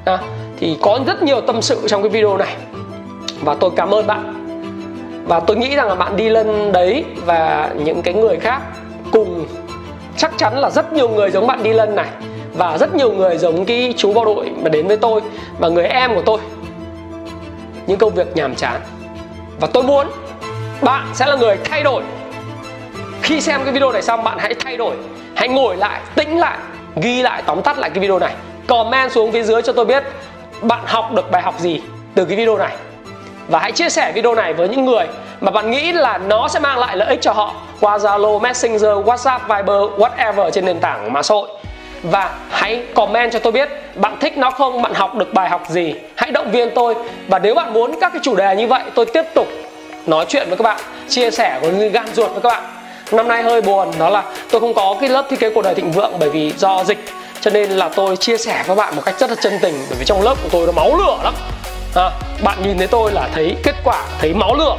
[0.05, 0.19] À,
[0.59, 2.55] thì có rất nhiều tâm sự trong cái video này
[3.45, 4.35] và tôi cảm ơn bạn.
[5.27, 8.61] Và tôi nghĩ rằng là bạn đi lên đấy và những cái người khác
[9.13, 9.47] cùng,
[10.17, 12.09] chắc chắn là rất nhiều người giống bạn đi lân này
[12.55, 15.21] và rất nhiều người giống cái chú bộ đội mà đến với tôi
[15.59, 16.39] và người em của tôi.
[17.87, 18.81] Những công việc nhàm chán.
[19.61, 20.07] Và tôi muốn
[20.83, 22.03] bạn sẽ là người thay đổi.
[23.23, 24.95] Khi xem cái video này xong, bạn hãy thay đổi.
[25.35, 26.59] Hãy ngồi lại, tĩnh lại,
[26.97, 28.35] ghi lại, tóm tắt lại cái video này.
[28.67, 30.03] Comment xuống phía dưới cho tôi biết
[30.63, 31.83] bạn học được bài học gì
[32.15, 32.77] từ cái video này
[33.49, 35.07] và hãy chia sẻ video này với những người
[35.41, 38.83] mà bạn nghĩ là nó sẽ mang lại lợi ích cho họ qua Zalo, Messenger,
[38.83, 41.49] WhatsApp, Viber, whatever trên nền tảng mạng xã hội.
[42.03, 45.63] Và hãy comment cho tôi biết bạn thích nó không bạn học được bài học
[45.69, 45.95] gì.
[46.17, 46.95] Hãy động viên tôi.
[47.29, 49.49] Và nếu bạn muốn các cái chủ đề như vậy tôi tiếp tục
[50.07, 50.79] nói chuyện với các bạn
[51.09, 52.63] chia sẻ với người gan ruột với các bạn.
[53.13, 55.75] Năm nay hơi buồn đó là tôi không có cái lớp thiết kế cuộc đời
[55.75, 57.05] thịnh vượng bởi vì do dịch.
[57.41, 59.99] Cho nên là tôi chia sẻ với bạn một cách rất là chân tình bởi
[59.99, 61.35] vì trong lớp của tôi nó máu lửa lắm
[61.95, 62.11] à,
[62.43, 64.77] bạn nhìn thấy tôi là thấy kết quả thấy máu lửa.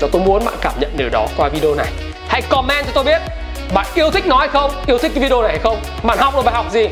[0.00, 1.88] Và tôi muốn bạn cảm nhận điều đó qua video này.
[2.28, 3.20] Hãy comment cho tôi biết
[3.74, 6.36] bạn yêu thích nó hay không yêu thích cái video này hay không bạn học
[6.36, 6.88] được bài học gì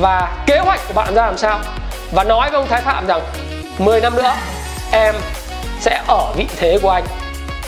[0.00, 1.60] và kế hoạch của bạn ra làm sao.
[2.12, 3.20] Và nói với ông Thái Phạm rằng
[3.78, 4.32] 10 năm nữa
[4.92, 5.14] em
[5.80, 7.04] sẽ ở vị thế của anh.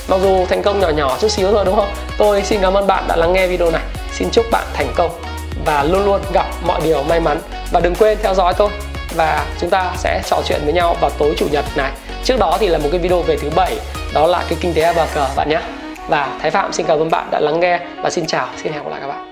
[0.09, 1.93] Mặc dù thành công nhỏ nhỏ chút xíu thôi đúng không?
[2.19, 3.83] Tôi xin cảm ơn bạn đã lắng nghe video này.
[4.13, 5.11] Xin chúc bạn thành công
[5.65, 7.41] và luôn luôn gặp mọi điều may mắn.
[7.73, 8.69] Và đừng quên theo dõi tôi
[9.17, 11.91] và chúng ta sẽ trò chuyện với nhau vào tối chủ nhật này.
[12.25, 13.77] Trước đó thì là một cái video về thứ bảy,
[14.15, 15.61] đó là cái kinh tế và cờ bạn nhé.
[16.09, 17.81] Và Thái Phạm xin cảm ơn bạn đã lắng nghe.
[18.03, 19.32] Và xin chào, xin hẹn gặp lại các bạn.